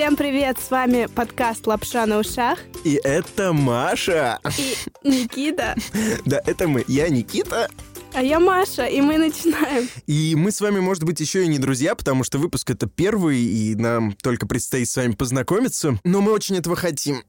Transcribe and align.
Всем 0.00 0.16
привет, 0.16 0.56
с 0.58 0.70
вами 0.70 1.08
подкаст 1.14 1.66
«Лапша 1.66 2.06
на 2.06 2.20
ушах». 2.20 2.58
И 2.84 2.98
это 3.04 3.52
Маша. 3.52 4.40
И 4.56 4.74
Никита. 5.04 5.76
Да, 6.24 6.40
это 6.46 6.66
мы. 6.66 6.86
Я 6.88 7.10
Никита. 7.10 7.68
А 8.14 8.22
я 8.22 8.40
Маша, 8.40 8.86
и 8.86 9.02
мы 9.02 9.18
начинаем. 9.18 9.90
И 10.06 10.34
мы 10.38 10.52
с 10.52 10.62
вами, 10.62 10.80
может 10.80 11.04
быть, 11.04 11.20
еще 11.20 11.44
и 11.44 11.48
не 11.48 11.58
друзья, 11.58 11.94
потому 11.94 12.24
что 12.24 12.38
выпуск 12.38 12.70
это 12.70 12.86
первый, 12.86 13.40
и 13.42 13.74
нам 13.74 14.12
только 14.12 14.46
предстоит 14.46 14.88
с 14.88 14.96
вами 14.96 15.12
познакомиться. 15.12 15.98
Но 16.02 16.22
мы 16.22 16.32
очень 16.32 16.56
этого 16.56 16.76
хотим. 16.76 17.22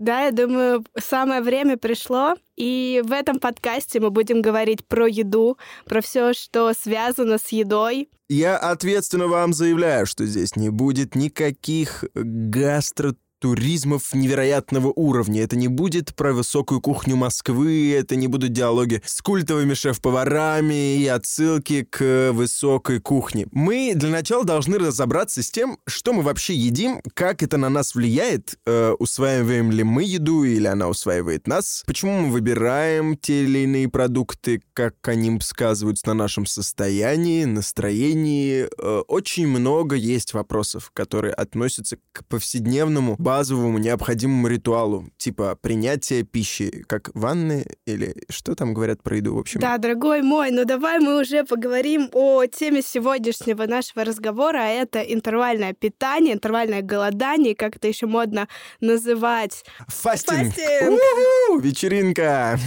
Да, 0.00 0.22
я 0.22 0.32
думаю, 0.32 0.82
самое 0.98 1.42
время 1.42 1.76
пришло. 1.76 2.34
И 2.56 3.02
в 3.04 3.12
этом 3.12 3.38
подкасте 3.38 4.00
мы 4.00 4.10
будем 4.10 4.40
говорить 4.40 4.82
про 4.86 5.06
еду, 5.06 5.58
про 5.84 6.00
все, 6.00 6.32
что 6.32 6.72
связано 6.72 7.36
с 7.36 7.48
едой. 7.48 8.08
Я 8.30 8.56
ответственно 8.56 9.26
вам 9.28 9.52
заявляю, 9.52 10.06
что 10.06 10.24
здесь 10.24 10.56
не 10.56 10.70
будет 10.70 11.16
никаких 11.16 12.04
гастро 12.14 13.14
туризмов 13.40 14.14
невероятного 14.14 14.92
уровня. 14.94 15.42
Это 15.42 15.56
не 15.56 15.68
будет 15.68 16.14
про 16.14 16.32
высокую 16.32 16.80
кухню 16.80 17.16
Москвы, 17.16 17.92
это 17.92 18.14
не 18.14 18.28
будут 18.28 18.52
диалоги 18.52 19.02
с 19.04 19.20
культовыми 19.22 19.74
шеф-поварами 19.74 20.96
и 20.96 21.06
отсылки 21.06 21.84
к 21.84 22.30
высокой 22.32 23.00
кухне. 23.00 23.46
Мы 23.50 23.92
для 23.94 24.10
начала 24.10 24.44
должны 24.44 24.78
разобраться 24.78 25.42
с 25.42 25.50
тем, 25.50 25.78
что 25.86 26.12
мы 26.12 26.22
вообще 26.22 26.54
едим, 26.54 27.00
как 27.14 27.42
это 27.42 27.56
на 27.56 27.70
нас 27.70 27.94
влияет, 27.94 28.58
э, 28.66 28.92
усваиваем 28.98 29.70
ли 29.70 29.82
мы 29.84 30.04
еду 30.04 30.44
или 30.44 30.66
она 30.66 30.88
усваивает 30.88 31.46
нас, 31.46 31.82
почему 31.86 32.20
мы 32.20 32.30
выбираем 32.30 33.16
те 33.16 33.44
или 33.44 33.60
иные 33.60 33.88
продукты, 33.88 34.62
как 34.74 34.96
они 35.08 35.40
сказываются 35.40 36.06
на 36.08 36.14
нашем 36.14 36.44
состоянии, 36.44 37.44
настроении. 37.44 38.68
Э, 38.78 39.02
очень 39.08 39.46
много 39.46 39.96
есть 39.96 40.34
вопросов, 40.34 40.90
которые 40.92 41.32
относятся 41.32 41.96
к 42.12 42.24
повседневному 42.26 43.16
базовому 43.30 43.78
необходимому 43.78 44.48
ритуалу, 44.48 45.04
типа 45.16 45.54
принятия 45.54 46.24
пищи, 46.24 46.84
как 46.88 47.10
ванны 47.14 47.64
или 47.86 48.16
что 48.28 48.56
там 48.56 48.74
говорят 48.74 49.04
про 49.04 49.18
еду, 49.18 49.36
в 49.36 49.38
общем. 49.38 49.60
Да, 49.60 49.78
дорогой 49.78 50.22
мой, 50.22 50.50
ну 50.50 50.64
давай 50.64 50.98
мы 50.98 51.20
уже 51.20 51.44
поговорим 51.44 52.08
о 52.12 52.44
теме 52.46 52.82
сегодняшнего 52.82 53.66
нашего 53.66 54.04
разговора, 54.04 54.58
а 54.58 54.68
это 54.68 54.98
интервальное 54.98 55.74
питание, 55.74 56.34
интервальное 56.34 56.82
голодание, 56.82 57.54
как 57.54 57.76
это 57.76 57.86
еще 57.86 58.06
модно 58.06 58.48
называть. 58.80 59.64
Фастинг! 59.86 60.52
Фастинг! 60.52 60.90
У-ху! 60.90 61.60
Вечеринка! 61.60 62.58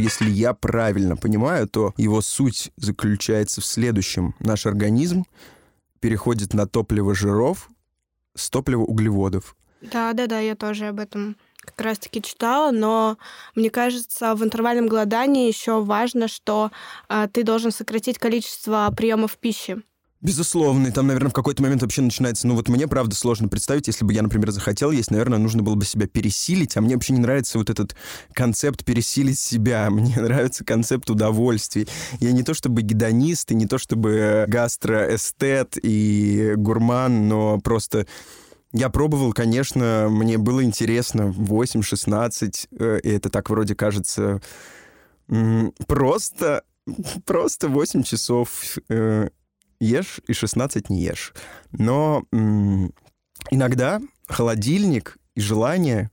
Если 0.00 0.30
я 0.30 0.54
правильно 0.54 1.16
понимаю, 1.16 1.68
то 1.68 1.92
его 1.98 2.22
суть 2.22 2.70
заключается 2.76 3.60
в 3.60 3.66
следующем. 3.66 4.34
Наш 4.40 4.64
организм 4.64 5.24
переходит 6.00 6.54
на 6.54 6.66
топливо 6.66 7.14
жиров 7.14 7.68
с 8.34 8.48
топлива 8.48 8.82
углеводов. 8.82 9.54
Да, 9.82 10.14
да, 10.14 10.26
да, 10.26 10.40
я 10.40 10.56
тоже 10.56 10.86
об 10.86 11.00
этом 11.00 11.36
как 11.60 11.78
раз-таки 11.82 12.22
читала, 12.22 12.70
но 12.70 13.18
мне 13.54 13.68
кажется, 13.68 14.34
в 14.34 14.42
интервальном 14.42 14.88
голодании 14.88 15.48
еще 15.48 15.82
важно, 15.82 16.28
что 16.28 16.70
э, 17.10 17.28
ты 17.30 17.42
должен 17.42 17.70
сократить 17.70 18.18
количество 18.18 18.90
приемов 18.96 19.36
пищи. 19.36 19.82
Безусловно, 20.22 20.88
и 20.88 20.90
там, 20.90 21.06
наверное, 21.06 21.30
в 21.30 21.34
какой-то 21.34 21.62
момент 21.62 21.80
вообще 21.80 22.02
начинается, 22.02 22.46
ну 22.46 22.54
вот 22.54 22.68
мне, 22.68 22.86
правда, 22.86 23.16
сложно 23.16 23.48
представить, 23.48 23.86
если 23.86 24.04
бы 24.04 24.12
я, 24.12 24.20
например, 24.20 24.50
захотел 24.50 24.90
есть, 24.90 25.10
наверное, 25.10 25.38
нужно 25.38 25.62
было 25.62 25.76
бы 25.76 25.86
себя 25.86 26.06
пересилить, 26.06 26.76
а 26.76 26.82
мне 26.82 26.94
вообще 26.94 27.14
не 27.14 27.20
нравится 27.20 27.56
вот 27.56 27.70
этот 27.70 27.96
концепт 28.34 28.84
пересилить 28.84 29.38
себя, 29.38 29.88
мне 29.90 30.16
нравится 30.16 30.62
концепт 30.62 31.08
удовольствий. 31.08 31.88
Я 32.18 32.32
не 32.32 32.42
то 32.42 32.52
чтобы 32.52 32.82
гедонист, 32.82 33.50
и 33.52 33.54
не 33.54 33.66
то 33.66 33.78
чтобы 33.78 34.44
гастроэстет 34.46 35.78
и 35.82 36.52
гурман, 36.54 37.26
но 37.26 37.58
просто 37.58 38.06
я 38.72 38.90
пробовал, 38.90 39.32
конечно, 39.32 40.08
мне 40.10 40.36
было 40.36 40.62
интересно, 40.62 41.34
8-16, 41.34 42.68
э, 42.78 43.00
и 43.02 43.08
это 43.08 43.30
так 43.30 43.48
вроде 43.48 43.74
кажется 43.74 44.42
просто, 45.86 46.62
просто 47.24 47.68
8 47.68 48.02
часов 48.02 48.78
э, 48.90 49.30
ешь 49.80 50.20
и 50.26 50.32
16 50.32 50.90
не 50.90 51.02
ешь. 51.02 51.32
Но 51.72 52.24
м- 52.32 52.92
иногда 53.50 54.00
холодильник 54.28 55.16
и 55.34 55.40
желание, 55.40 56.10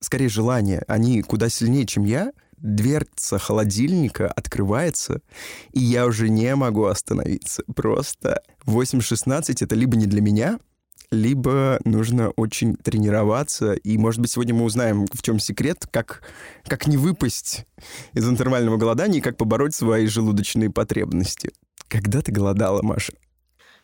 скорее 0.00 0.28
желание, 0.28 0.82
они 0.88 1.22
куда 1.22 1.48
сильнее, 1.48 1.86
чем 1.86 2.04
я, 2.04 2.32
дверца 2.56 3.38
холодильника 3.38 4.26
открывается, 4.28 5.20
и 5.72 5.80
я 5.80 6.06
уже 6.06 6.28
не 6.28 6.54
могу 6.54 6.84
остановиться. 6.86 7.62
Просто 7.74 8.42
8-16 8.64 9.62
это 9.62 9.74
либо 9.74 9.96
не 9.96 10.06
для 10.06 10.22
меня, 10.22 10.58
либо 11.10 11.78
нужно 11.84 12.30
очень 12.30 12.76
тренироваться. 12.76 13.74
И, 13.74 13.98
может 13.98 14.20
быть, 14.20 14.32
сегодня 14.32 14.54
мы 14.54 14.64
узнаем, 14.64 15.06
в 15.12 15.22
чем 15.22 15.38
секрет, 15.38 15.86
как, 15.90 16.22
как 16.64 16.86
не 16.86 16.96
выпасть 16.96 17.66
из 18.14 18.28
интервального 18.28 18.78
голодания 18.78 19.18
и 19.18 19.22
как 19.22 19.36
побороть 19.36 19.74
свои 19.74 20.06
желудочные 20.06 20.70
потребности. 20.70 21.50
Когда 21.88 22.22
ты 22.22 22.32
голодала, 22.32 22.82
Маша? 22.82 23.12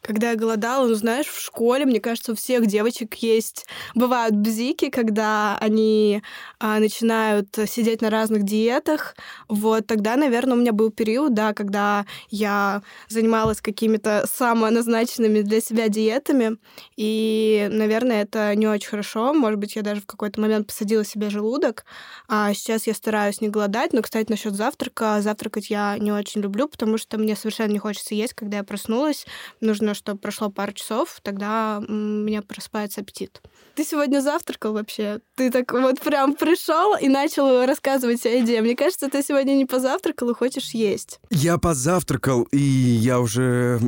Когда 0.03 0.31
я 0.31 0.37
голодала, 0.37 0.87
ну, 0.87 0.95
знаешь, 0.95 1.27
в 1.27 1.41
школе, 1.41 1.85
мне 1.85 2.01
кажется, 2.01 2.33
у 2.33 2.35
всех 2.35 2.67
девочек 2.67 3.15
есть... 3.17 3.67
Бывают 3.95 4.35
бзики, 4.35 4.89
когда 4.89 5.59
они 5.59 6.23
а, 6.59 6.79
начинают 6.79 7.49
сидеть 7.67 8.01
на 8.01 8.09
разных 8.09 8.45
диетах. 8.45 9.15
Вот 9.49 9.87
тогда, 9.87 10.17
наверное, 10.17 10.55
у 10.55 10.61
меня 10.61 10.73
был 10.73 10.91
период, 10.91 11.35
да, 11.35 11.53
когда 11.53 12.07
я 12.31 12.83
занималась 13.09 13.61
какими-то 13.61 14.25
самоназначенными 14.33 15.43
для 15.43 15.61
себя 15.61 15.89
диетами. 15.89 16.57
И, 16.97 17.69
наверное, 17.71 18.23
это 18.23 18.55
не 18.55 18.67
очень 18.67 18.89
хорошо. 18.89 19.35
Может 19.35 19.59
быть, 19.59 19.77
я 19.77 19.83
даже 19.83 20.01
в 20.01 20.07
какой-то 20.07 20.41
момент 20.41 20.69
посадила 20.69 21.05
себе 21.05 21.29
желудок. 21.29 21.85
А 22.29 22.55
сейчас 22.55 22.87
я 22.87 22.95
стараюсь 22.95 23.41
не 23.41 23.49
голодать. 23.49 23.93
Но, 23.93 24.01
кстати, 24.03 24.31
насчет 24.31 24.55
завтрака. 24.55 25.21
Завтракать 25.21 25.69
я 25.69 25.99
не 25.99 26.13
очень 26.13 26.41
люблю, 26.41 26.69
потому 26.69 26.97
что 26.97 27.19
мне 27.19 27.37
совершенно 27.37 27.73
не 27.73 27.79
хочется 27.79 28.15
есть, 28.15 28.35
когда 28.35 28.59
я 28.59 28.65
проснулась. 28.65 29.27
Нужно 29.61 29.90
нужно, 29.91 29.95
чтобы 29.95 30.21
прошло 30.21 30.51
пару 30.51 30.73
часов, 30.73 31.21
тогда 31.23 31.83
у 31.87 31.93
меня 31.93 32.43
просыпается 32.43 33.01
аппетит. 33.01 33.41
Ты 33.75 33.85
сегодня 33.85 34.21
завтракал 34.21 34.73
вообще? 34.73 35.21
Ты 35.37 35.51
так 35.51 35.73
вот 35.73 36.01
прям 36.01 36.35
пришел 36.35 36.97
и 36.97 37.09
начал 37.09 37.67
рассказывать 37.67 38.25
о 38.27 38.29
еде. 38.29 38.61
Мне 38.61 38.77
кажется, 38.77 39.09
ты 39.09 39.23
сегодня 39.23 39.55
не 39.55 39.67
позавтракал 39.67 40.31
и 40.31 40.35
хочешь 40.35 40.71
есть. 40.71 41.21
Я 41.31 41.59
позавтракал, 41.59 42.45
и 42.53 42.59
я 42.59 43.21
уже, 43.21 43.81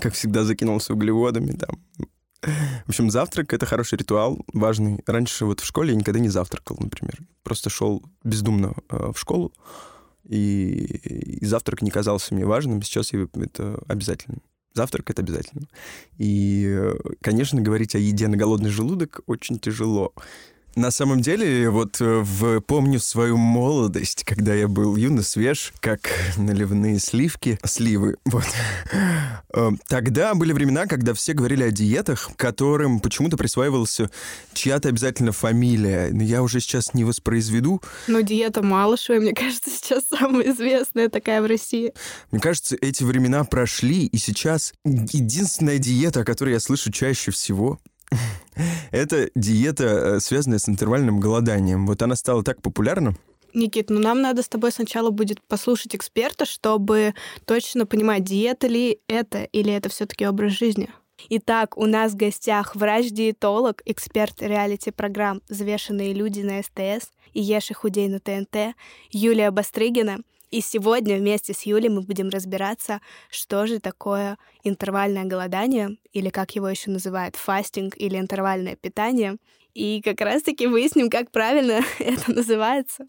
как 0.00 0.14
всегда, 0.14 0.44
закинулся 0.44 0.92
углеводами 0.92 1.52
там. 1.52 1.80
В 2.84 2.90
общем, 2.90 3.10
завтрак— 3.10 3.52
это 3.54 3.64
хороший 3.64 3.98
ритуал, 3.98 4.38
важный. 4.52 5.00
Раньше 5.06 5.46
вот 5.46 5.60
в 5.60 5.64
школе 5.64 5.92
я 5.92 5.96
никогда 5.96 6.20
не 6.20 6.28
завтракал, 6.28 6.76
например. 6.78 7.18
Просто 7.42 7.70
шел 7.70 8.02
бездумно 8.22 8.74
э, 8.90 9.12
в 9.14 9.18
школу, 9.18 9.50
и, 10.28 11.38
и 11.40 11.44
завтрак 11.44 11.82
не 11.82 11.90
казался 11.90 12.34
мне 12.34 12.44
важным, 12.44 12.82
сейчас 12.82 13.12
я, 13.12 13.26
это 13.34 13.80
обязательно. 13.88 14.38
Завтрак— 14.74 15.08
это 15.10 15.22
обязательно. 15.22 15.68
И, 16.18 16.92
конечно, 17.20 17.60
говорить 17.60 17.94
о 17.94 17.98
еде 17.98 18.26
на 18.26 18.36
голодный 18.36 18.70
желудок 18.70 19.20
очень 19.26 19.60
тяжело. 19.60 20.12
На 20.76 20.90
самом 20.90 21.20
деле, 21.20 21.70
вот 21.70 22.00
э, 22.00 22.20
в, 22.24 22.60
помню 22.60 22.98
свою 22.98 23.36
молодость, 23.36 24.24
когда 24.24 24.54
я 24.54 24.66
был 24.66 24.96
юно 24.96 25.22
свеж, 25.22 25.72
как 25.78 26.10
наливные 26.36 26.98
сливки, 26.98 27.60
сливы, 27.64 28.16
вот. 28.24 28.44
Э, 29.54 29.70
тогда 29.86 30.34
были 30.34 30.52
времена, 30.52 30.86
когда 30.86 31.14
все 31.14 31.32
говорили 31.32 31.62
о 31.62 31.70
диетах, 31.70 32.30
которым 32.36 32.98
почему-то 32.98 33.36
присваивался 33.36 34.10
чья-то 34.52 34.88
обязательно 34.88 35.30
фамилия. 35.30 36.08
Но 36.10 36.24
я 36.24 36.42
уже 36.42 36.58
сейчас 36.58 36.92
не 36.92 37.04
воспроизведу. 37.04 37.80
Но 38.08 38.20
диета 38.20 38.62
Малышева, 38.62 39.20
мне 39.20 39.32
кажется, 39.32 39.70
сейчас 39.70 40.04
самая 40.08 40.50
известная 40.50 41.08
такая 41.08 41.40
в 41.40 41.46
России. 41.46 41.92
Мне 42.32 42.40
кажется, 42.40 42.76
эти 42.80 43.04
времена 43.04 43.44
прошли, 43.44 44.06
и 44.06 44.18
сейчас 44.18 44.72
единственная 44.84 45.78
диета, 45.78 46.20
о 46.20 46.24
которой 46.24 46.54
я 46.54 46.60
слышу 46.60 46.90
чаще 46.90 47.30
всего, 47.30 47.78
это 48.90 49.30
диета, 49.34 49.84
э, 49.84 50.20
связанная 50.20 50.58
с 50.58 50.68
интервальным 50.68 51.20
голоданием. 51.20 51.86
Вот 51.86 52.02
она 52.02 52.16
стала 52.16 52.42
так 52.42 52.62
популярна. 52.62 53.14
Никит, 53.52 53.88
ну 53.90 54.00
нам 54.00 54.20
надо 54.20 54.42
с 54.42 54.48
тобой 54.48 54.72
сначала 54.72 55.10
будет 55.10 55.40
послушать 55.42 55.94
эксперта, 55.94 56.44
чтобы 56.44 57.14
точно 57.44 57.86
понимать, 57.86 58.24
диета 58.24 58.66
ли 58.66 58.98
это 59.06 59.44
или 59.44 59.72
это 59.72 59.88
все-таки 59.88 60.26
образ 60.26 60.52
жизни. 60.52 60.90
Итак, 61.28 61.78
у 61.78 61.86
нас 61.86 62.12
в 62.12 62.16
гостях 62.16 62.74
врач-диетолог, 62.74 63.82
эксперт 63.84 64.42
реалити-программ 64.42 65.40
«Взвешенные 65.48 66.12
люди» 66.12 66.40
на 66.40 66.60
СТС 66.62 67.10
и 67.32 67.40
«Ешь 67.40 67.70
и 67.70 67.74
худей» 67.74 68.08
на 68.08 68.18
ТНТ 68.18 68.74
Юлия 69.10 69.52
Бастрыгина— 69.52 70.18
и 70.54 70.60
сегодня 70.60 71.16
вместе 71.16 71.52
с 71.52 71.62
Юлей 71.62 71.88
мы 71.88 72.02
будем 72.02 72.28
разбираться, 72.28 73.00
что 73.28 73.66
же 73.66 73.80
такое 73.80 74.38
интервальное 74.62 75.24
голодание, 75.24 75.96
или 76.12 76.30
как 76.30 76.54
его 76.54 76.68
еще 76.68 76.92
называют, 76.92 77.34
фастинг 77.34 77.94
или 77.96 78.16
интервальное 78.16 78.76
питание. 78.76 79.36
И 79.74 80.00
как 80.00 80.20
раз-таки 80.20 80.68
выясним, 80.68 81.10
как 81.10 81.32
правильно 81.32 81.80
это 81.98 82.30
называется. 82.30 83.04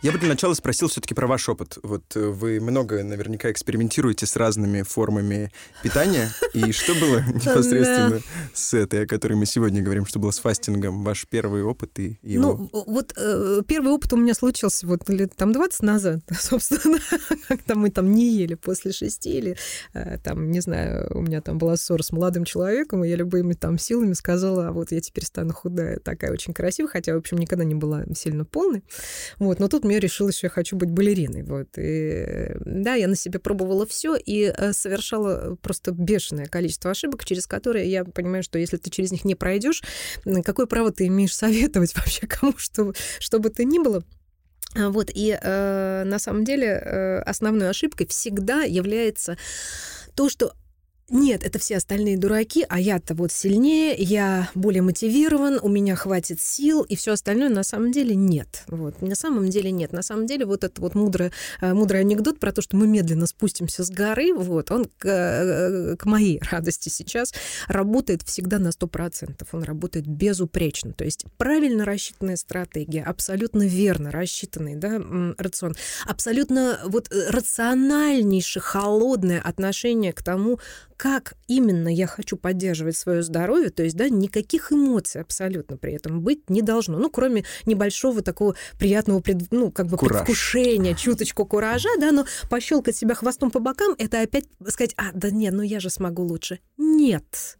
Я 0.00 0.12
бы 0.12 0.18
для 0.18 0.28
начала 0.28 0.54
спросил 0.54 0.86
все-таки 0.86 1.12
про 1.12 1.26
ваш 1.26 1.48
опыт. 1.48 1.76
Вот 1.82 2.14
э, 2.14 2.28
вы 2.28 2.60
много 2.60 3.02
наверняка 3.02 3.50
экспериментируете 3.50 4.26
с 4.26 4.36
разными 4.36 4.82
формами 4.82 5.50
питания. 5.82 6.30
И 6.54 6.70
что 6.70 6.94
было 6.94 7.18
непосредственно 7.34 8.20
с 8.54 8.74
этой, 8.74 9.04
о 9.04 9.06
которой 9.08 9.32
мы 9.32 9.44
сегодня 9.44 9.82
говорим, 9.82 10.06
что 10.06 10.20
было 10.20 10.30
с 10.30 10.38
фастингом? 10.38 11.02
Ваш 11.02 11.26
первый 11.28 11.64
опыт 11.64 11.98
и 11.98 12.16
его? 12.22 12.68
Ну, 12.72 12.84
вот 12.86 13.12
э, 13.16 13.62
первый 13.66 13.92
опыт 13.92 14.12
у 14.12 14.16
меня 14.16 14.34
случился 14.34 14.86
вот 14.86 15.08
лет 15.08 15.34
там 15.34 15.50
20 15.52 15.82
назад, 15.82 16.20
собственно, 16.38 16.98
когда 17.48 17.74
мы 17.74 17.90
там 17.90 18.12
не 18.12 18.30
ели 18.30 18.54
после 18.54 18.92
шести 18.92 19.36
или 19.36 19.56
э, 19.94 20.18
там, 20.18 20.52
не 20.52 20.60
знаю, 20.60 21.10
у 21.12 21.22
меня 21.22 21.40
там 21.40 21.58
была 21.58 21.76
ссора 21.76 22.04
с 22.04 22.12
молодым 22.12 22.44
человеком, 22.44 23.02
и 23.02 23.08
я 23.08 23.16
любыми 23.16 23.54
там 23.54 23.78
силами 23.78 24.12
сказала, 24.12 24.68
а 24.68 24.72
вот 24.72 24.92
я 24.92 25.00
теперь 25.00 25.24
стану 25.24 25.52
худая, 25.52 25.98
такая 25.98 26.30
очень 26.30 26.54
красивая, 26.54 26.88
хотя, 26.88 27.14
в 27.14 27.18
общем, 27.18 27.38
никогда 27.38 27.64
не 27.64 27.74
была 27.74 28.04
сильно 28.14 28.44
полной. 28.44 28.84
Вот, 29.40 29.58
но 29.58 29.66
тут 29.66 29.87
мне 29.88 29.98
решилось, 29.98 30.36
что 30.36 30.46
я 30.46 30.50
хочу 30.50 30.76
быть 30.76 30.90
балериной. 30.90 31.42
Вот. 31.42 31.68
И, 31.76 32.52
да, 32.60 32.94
я 32.94 33.08
на 33.08 33.16
себе 33.16 33.38
пробовала 33.38 33.86
все 33.86 34.16
и 34.16 34.52
э, 34.56 34.72
совершала 34.72 35.56
просто 35.56 35.92
бешеное 35.92 36.46
количество 36.46 36.90
ошибок, 36.90 37.24
через 37.24 37.46
которые 37.46 37.90
я 37.90 38.04
понимаю, 38.04 38.42
что 38.42 38.58
если 38.58 38.76
ты 38.76 38.90
через 38.90 39.10
них 39.10 39.24
не 39.24 39.34
пройдешь, 39.34 39.82
какое 40.44 40.66
право 40.66 40.92
ты 40.92 41.06
имеешь 41.06 41.34
советовать 41.34 41.94
вообще 41.96 42.26
кому, 42.26 42.54
что, 42.56 42.92
что 43.18 43.38
бы 43.38 43.50
то 43.50 43.64
ни 43.64 43.78
было. 43.78 44.04
А, 44.76 44.90
вот, 44.90 45.10
и 45.12 45.38
э, 45.40 46.02
на 46.04 46.18
самом 46.18 46.44
деле 46.44 46.66
э, 46.66 47.18
основной 47.20 47.70
ошибкой 47.70 48.06
всегда 48.06 48.62
является 48.62 49.36
то, 50.14 50.28
что 50.28 50.52
нет, 51.10 51.42
это 51.42 51.58
все 51.58 51.78
остальные 51.78 52.18
дураки, 52.18 52.66
а 52.68 52.78
я-то 52.78 53.14
вот 53.14 53.32
сильнее, 53.32 53.94
я 53.96 54.50
более 54.54 54.82
мотивирован, 54.82 55.58
у 55.62 55.68
меня 55.68 55.96
хватит 55.96 56.42
сил, 56.42 56.82
и 56.82 56.96
все 56.96 57.12
остальное 57.12 57.48
на 57.48 57.62
самом 57.62 57.92
деле 57.92 58.14
нет. 58.14 58.64
Вот. 58.66 59.00
На 59.00 59.14
самом 59.14 59.48
деле 59.48 59.70
нет. 59.70 59.92
На 59.92 60.02
самом 60.02 60.26
деле 60.26 60.44
вот 60.44 60.64
этот 60.64 60.78
вот 60.80 60.94
мудрый, 60.94 61.32
э, 61.62 61.72
мудрый 61.72 62.00
анекдот 62.00 62.38
про 62.38 62.52
то, 62.52 62.60
что 62.60 62.76
мы 62.76 62.86
медленно 62.86 63.26
спустимся 63.26 63.84
с 63.84 63.90
горы, 63.90 64.34
вот, 64.34 64.70
он 64.70 64.84
к, 64.98 65.06
э, 65.06 65.96
к 65.96 66.04
моей 66.04 66.42
радости 66.50 66.90
сейчас 66.90 67.32
работает 67.68 68.22
всегда 68.22 68.58
на 68.58 68.68
100%. 68.68 69.46
Он 69.52 69.62
работает 69.62 70.06
безупречно. 70.06 70.92
То 70.92 71.04
есть 71.04 71.24
правильно 71.38 71.86
рассчитанная 71.86 72.36
стратегия, 72.36 73.02
абсолютно 73.02 73.62
верно 73.62 74.10
рассчитанный 74.10 74.76
да, 74.76 75.00
рацион, 75.38 75.74
абсолютно 76.04 76.80
вот 76.84 77.10
э, 77.10 77.30
рациональнейшее, 77.30 78.62
холодное 78.62 79.40
отношение 79.40 80.12
к 80.12 80.22
тому, 80.22 80.60
как 80.98 81.34
именно 81.46 81.88
я 81.88 82.08
хочу 82.08 82.36
поддерживать 82.36 82.96
свое 82.96 83.22
здоровье, 83.22 83.70
то 83.70 83.84
есть, 83.84 83.96
да, 83.96 84.08
никаких 84.08 84.72
эмоций 84.72 85.20
абсолютно 85.20 85.76
при 85.76 85.92
этом 85.92 86.22
быть 86.22 86.50
не 86.50 86.60
должно. 86.60 86.98
Ну, 86.98 87.08
кроме 87.08 87.44
небольшого 87.66 88.20
такого 88.20 88.56
приятного, 88.80 89.20
пред, 89.20 89.52
ну, 89.52 89.70
как 89.70 89.86
бы 89.86 89.96
Кураж. 89.96 90.18
предвкушения, 90.18 90.94
чуточку 90.94 91.46
куража, 91.46 91.88
да, 92.00 92.10
но 92.10 92.26
пощелкать 92.50 92.96
себя 92.96 93.14
хвостом 93.14 93.52
по 93.52 93.60
бокам, 93.60 93.94
это 93.96 94.20
опять 94.20 94.46
сказать, 94.66 94.92
а, 94.96 95.12
да 95.14 95.30
нет, 95.30 95.54
ну 95.54 95.62
я 95.62 95.78
же 95.78 95.88
смогу 95.88 96.24
лучше. 96.24 96.58
Нет, 96.76 97.58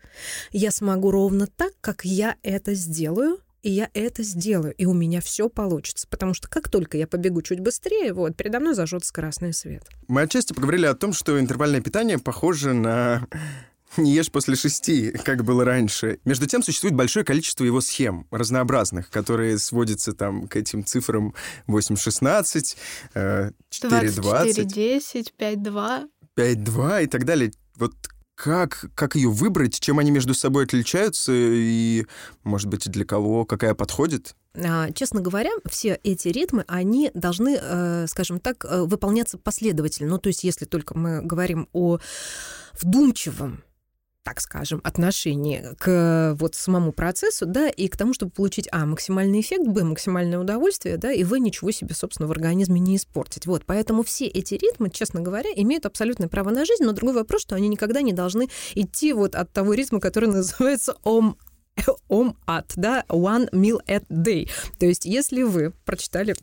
я 0.50 0.72
смогу 0.72 1.12
ровно 1.12 1.46
так, 1.46 1.74
как 1.80 2.04
я 2.04 2.34
это 2.42 2.74
сделаю, 2.74 3.38
и 3.62 3.70
я 3.70 3.90
это 3.94 4.22
сделаю, 4.22 4.74
и 4.74 4.86
у 4.86 4.94
меня 4.94 5.20
все 5.20 5.48
получится. 5.48 6.06
Потому 6.08 6.34
что 6.34 6.48
как 6.48 6.68
только 6.68 6.96
я 6.96 7.06
побегу 7.06 7.42
чуть 7.42 7.60
быстрее, 7.60 8.12
вот, 8.12 8.36
передо 8.36 8.60
мной 8.60 8.74
зажжется 8.74 9.12
красный 9.12 9.52
свет. 9.52 9.84
Мы 10.06 10.22
отчасти 10.22 10.52
поговорили 10.52 10.86
о 10.86 10.94
том, 10.94 11.12
что 11.12 11.38
интервальное 11.38 11.80
питание 11.80 12.18
похоже 12.18 12.72
на 12.72 13.26
не 13.96 14.12
ешь 14.12 14.30
после 14.30 14.56
шести, 14.56 15.10
как 15.10 15.44
было 15.44 15.64
раньше. 15.64 16.20
Между 16.24 16.46
тем, 16.46 16.62
существует 16.62 16.94
большое 16.94 17.24
количество 17.24 17.64
его 17.64 17.80
схем 17.80 18.26
разнообразных, 18.30 19.10
которые 19.10 19.58
сводятся 19.58 20.12
там 20.12 20.46
к 20.48 20.56
этим 20.56 20.84
цифрам 20.84 21.34
8-16, 21.66 22.76
4-20. 23.14 23.52
24-10, 23.70 25.32
5-2. 25.38 26.08
5-2 26.36 27.04
и 27.04 27.06
так 27.06 27.24
далее. 27.24 27.52
Вот 27.76 27.94
как, 28.38 28.86
как 28.94 29.16
ее 29.16 29.30
выбрать, 29.30 29.80
чем 29.80 29.98
они 29.98 30.12
между 30.12 30.32
собой 30.32 30.64
отличаются 30.64 31.32
и, 31.34 32.06
может 32.44 32.68
быть, 32.68 32.88
для 32.88 33.04
кого 33.04 33.44
какая 33.44 33.74
подходит? 33.74 34.36
А, 34.54 34.92
честно 34.92 35.20
говоря, 35.20 35.50
все 35.68 35.98
эти 36.04 36.28
ритмы, 36.28 36.64
они 36.68 37.10
должны, 37.14 37.58
э, 37.60 38.06
скажем 38.06 38.38
так, 38.38 38.64
э, 38.64 38.82
выполняться 38.82 39.38
последовательно. 39.38 40.10
Ну, 40.10 40.18
то 40.18 40.28
есть, 40.28 40.44
если 40.44 40.66
только 40.66 40.96
мы 40.96 41.20
говорим 41.20 41.68
о 41.72 41.98
вдумчивом 42.80 43.64
так 44.28 44.42
скажем, 44.42 44.82
отношении 44.84 45.64
к 45.78 46.36
вот 46.38 46.54
самому 46.54 46.92
процессу, 46.92 47.46
да, 47.46 47.70
и 47.70 47.88
к 47.88 47.96
тому, 47.96 48.12
чтобы 48.12 48.30
получить, 48.30 48.68
а, 48.70 48.84
максимальный 48.84 49.40
эффект, 49.40 49.66
б, 49.66 49.84
максимальное 49.84 50.38
удовольствие, 50.38 50.98
да, 50.98 51.10
и 51.10 51.24
вы 51.24 51.40
ничего 51.40 51.70
себе, 51.70 51.94
собственно, 51.94 52.28
в 52.28 52.32
организме 52.32 52.78
не 52.78 52.96
испортить. 52.96 53.46
Вот, 53.46 53.64
поэтому 53.64 54.02
все 54.02 54.26
эти 54.26 54.52
ритмы, 54.52 54.90
честно 54.90 55.22
говоря, 55.22 55.48
имеют 55.56 55.86
абсолютное 55.86 56.28
право 56.28 56.50
на 56.50 56.66
жизнь, 56.66 56.84
но 56.84 56.92
другой 56.92 57.14
вопрос, 57.14 57.40
что 57.40 57.54
они 57.54 57.68
никогда 57.68 58.02
не 58.02 58.12
должны 58.12 58.50
идти 58.74 59.14
вот 59.14 59.34
от 59.34 59.50
того 59.50 59.72
ритма, 59.72 59.98
который 59.98 60.28
называется 60.28 60.94
ом 61.04 61.38
ом 62.08 62.36
ат, 62.44 62.72
да, 62.76 63.06
one 63.08 63.48
meal 63.52 63.78
at 63.86 64.04
day. 64.10 64.50
То 64.78 64.84
есть, 64.84 65.06
если 65.06 65.42
вы 65.42 65.72
прочитали 65.86 66.34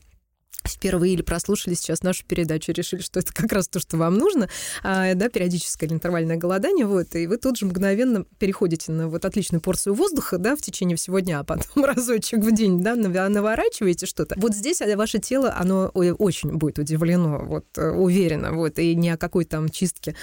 впервые 0.68 1.14
или 1.14 1.22
прослушали 1.22 1.74
сейчас 1.74 2.02
нашу 2.02 2.24
передачу, 2.24 2.72
решили, 2.72 3.00
что 3.00 3.20
это 3.20 3.32
как 3.32 3.52
раз 3.52 3.68
то, 3.68 3.80
что 3.80 3.96
вам 3.96 4.18
нужно, 4.18 4.48
а, 4.82 5.14
да, 5.14 5.28
периодическое 5.28 5.88
интервальное 5.88 6.36
голодание, 6.36 6.86
вот, 6.86 7.14
и 7.14 7.26
вы 7.26 7.36
тут 7.36 7.58
же 7.58 7.66
мгновенно 7.66 8.24
переходите 8.38 8.92
на 8.92 9.08
вот 9.08 9.24
отличную 9.24 9.60
порцию 9.60 9.94
воздуха, 9.94 10.38
да, 10.38 10.56
в 10.56 10.60
течение 10.60 10.96
всего 10.96 11.20
дня, 11.20 11.40
а 11.40 11.44
потом 11.44 11.84
разочек 11.84 12.40
в 12.40 12.54
день, 12.54 12.82
да, 12.82 12.94
наворачиваете 12.96 14.06
что-то. 14.06 14.34
Вот 14.38 14.54
здесь 14.54 14.80
а, 14.80 14.96
ваше 14.96 15.18
тело, 15.18 15.54
оно 15.56 15.88
очень 15.88 16.56
будет 16.56 16.78
удивлено, 16.78 17.44
вот, 17.44 17.66
э, 17.76 17.90
уверенно, 17.90 18.52
вот, 18.52 18.78
и 18.78 18.94
ни 18.94 19.08
о 19.08 19.16
какой 19.16 19.44
там 19.44 19.68
чистке 19.68 20.14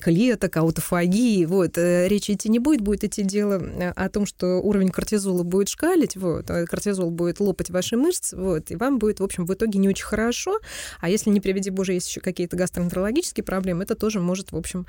клеток, 0.00 0.56
аутофагии, 0.56 1.44
вот, 1.44 1.78
э, 1.78 2.08
речи 2.08 2.32
идти 2.32 2.48
не 2.48 2.58
будет, 2.58 2.80
будет 2.80 3.04
идти 3.04 3.22
дело 3.22 3.60
э, 3.62 3.90
о 3.90 4.08
том, 4.08 4.26
что 4.26 4.60
уровень 4.60 4.90
кортизола 4.90 5.42
будет 5.42 5.68
шкалить, 5.68 6.16
вот, 6.16 6.46
кортизол 6.46 7.10
будет 7.10 7.40
лопать 7.40 7.70
ваши 7.70 7.96
мышцы, 7.96 8.36
вот, 8.36 8.70
и 8.70 8.76
вам 8.76 8.98
будет, 8.98 9.20
в 9.20 9.24
общем, 9.24 9.46
в 9.46 9.54
итоге 9.54 9.78
не 9.78 9.85
очень 9.88 10.04
хорошо, 10.04 10.58
а 11.00 11.08
если, 11.08 11.30
не 11.30 11.40
приведи 11.40 11.70
боже, 11.70 11.92
есть 11.92 12.08
еще 12.08 12.20
какие-то 12.20 12.56
гастроэнтерологические 12.56 13.44
проблемы, 13.44 13.84
это 13.84 13.94
тоже 13.94 14.20
может, 14.20 14.52
в 14.52 14.56
общем, 14.56 14.86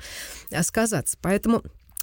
сказаться. 0.62 1.16
Поэтому 1.20 1.62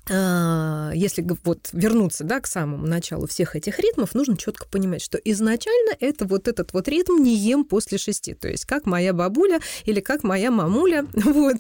если 0.10 1.26
вот 1.44 1.70
вернуться 1.74 2.24
да, 2.24 2.40
к 2.40 2.48
самому 2.48 2.86
началу 2.86 3.28
всех 3.28 3.56
этих 3.56 3.80
ритмов, 3.80 4.14
нужно 4.14 4.38
четко 4.38 4.68
понимать, 4.68 5.02
что 5.02 5.18
изначально 5.18 5.92
это 6.00 6.26
вот 6.26 6.48
этот 6.48 6.74
вот 6.74 6.88
ритм 6.88 7.22
не 7.22 7.36
ем 7.36 7.66
после 7.66 7.98
шести. 7.98 8.34
То 8.34 8.48
есть 8.48 8.66
как 8.66 8.86
моя 8.86 9.14
бабуля 9.14 9.60
или 9.86 10.00
как 10.00 10.24
моя 10.24 10.52
мамуля, 10.52 11.06
вот, 11.14 11.58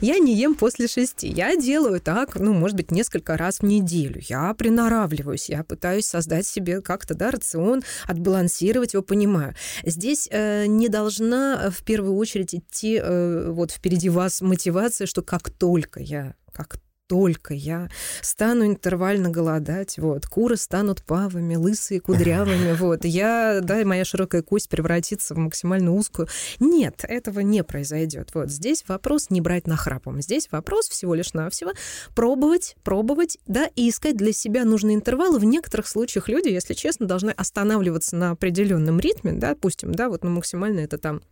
я 0.00 0.18
не 0.18 0.34
ем 0.34 0.54
после 0.54 0.88
шести. 0.88 1.28
Я 1.28 1.56
делаю 1.56 2.00
так, 2.00 2.36
ну, 2.36 2.52
может 2.52 2.76
быть, 2.76 2.90
несколько 2.90 3.36
раз 3.36 3.60
в 3.60 3.62
неделю. 3.62 4.20
Я 4.28 4.52
приноравливаюсь, 4.54 5.48
я 5.48 5.64
пытаюсь 5.64 6.06
создать 6.06 6.46
себе 6.46 6.80
как-то, 6.80 7.14
да, 7.14 7.30
рацион, 7.30 7.82
отбалансировать 8.06 8.94
его, 8.94 9.02
понимаю. 9.02 9.54
Здесь 9.84 10.28
э, 10.30 10.66
не 10.66 10.88
должна 10.88 11.70
в 11.70 11.84
первую 11.84 12.16
очередь 12.16 12.54
идти 12.54 13.00
э, 13.02 13.50
вот 13.50 13.70
впереди 13.70 14.08
вас 14.08 14.40
мотивация, 14.40 15.06
что 15.06 15.22
как 15.22 15.50
только 15.50 16.00
я 16.00 16.34
как 16.52 16.78
только 17.06 17.54
я 17.54 17.88
стану 18.22 18.66
интервально 18.66 19.28
голодать, 19.28 19.98
вот, 19.98 20.26
куры 20.26 20.56
станут 20.56 21.02
павами, 21.02 21.56
лысые, 21.56 22.00
кудрявыми, 22.00 22.72
вот, 22.78 23.04
я, 23.04 23.60
да, 23.62 23.84
моя 23.84 24.04
широкая 24.04 24.42
кость 24.42 24.68
превратится 24.68 25.34
в 25.34 25.38
максимально 25.38 25.92
узкую. 25.92 26.28
Нет, 26.60 27.04
этого 27.06 27.40
не 27.40 27.62
произойдет. 27.64 28.30
Вот 28.34 28.50
здесь 28.50 28.84
вопрос 28.88 29.30
не 29.30 29.40
брать 29.40 29.66
на 29.66 29.76
храпом. 29.76 30.22
Здесь 30.22 30.48
вопрос 30.50 30.88
всего 30.88 31.14
лишь 31.14 31.32
навсего 31.34 31.72
пробовать, 32.14 32.76
пробовать, 32.82 33.38
да, 33.46 33.68
и 33.74 33.90
искать 33.90 34.16
для 34.16 34.32
себя 34.32 34.64
нужные 34.64 34.96
интервалы. 34.96 35.38
В 35.38 35.44
некоторых 35.44 35.86
случаях 35.86 36.28
люди, 36.28 36.48
если 36.48 36.74
честно, 36.74 37.06
должны 37.06 37.30
останавливаться 37.30 38.16
на 38.16 38.30
определенном 38.30 39.00
ритме, 39.00 39.32
да, 39.32 39.54
допустим, 39.56 39.92
да, 39.94 40.08
вот, 40.08 40.22
ну, 40.22 40.30
максимально 40.30 40.80
это 40.80 40.98
там 40.98 41.22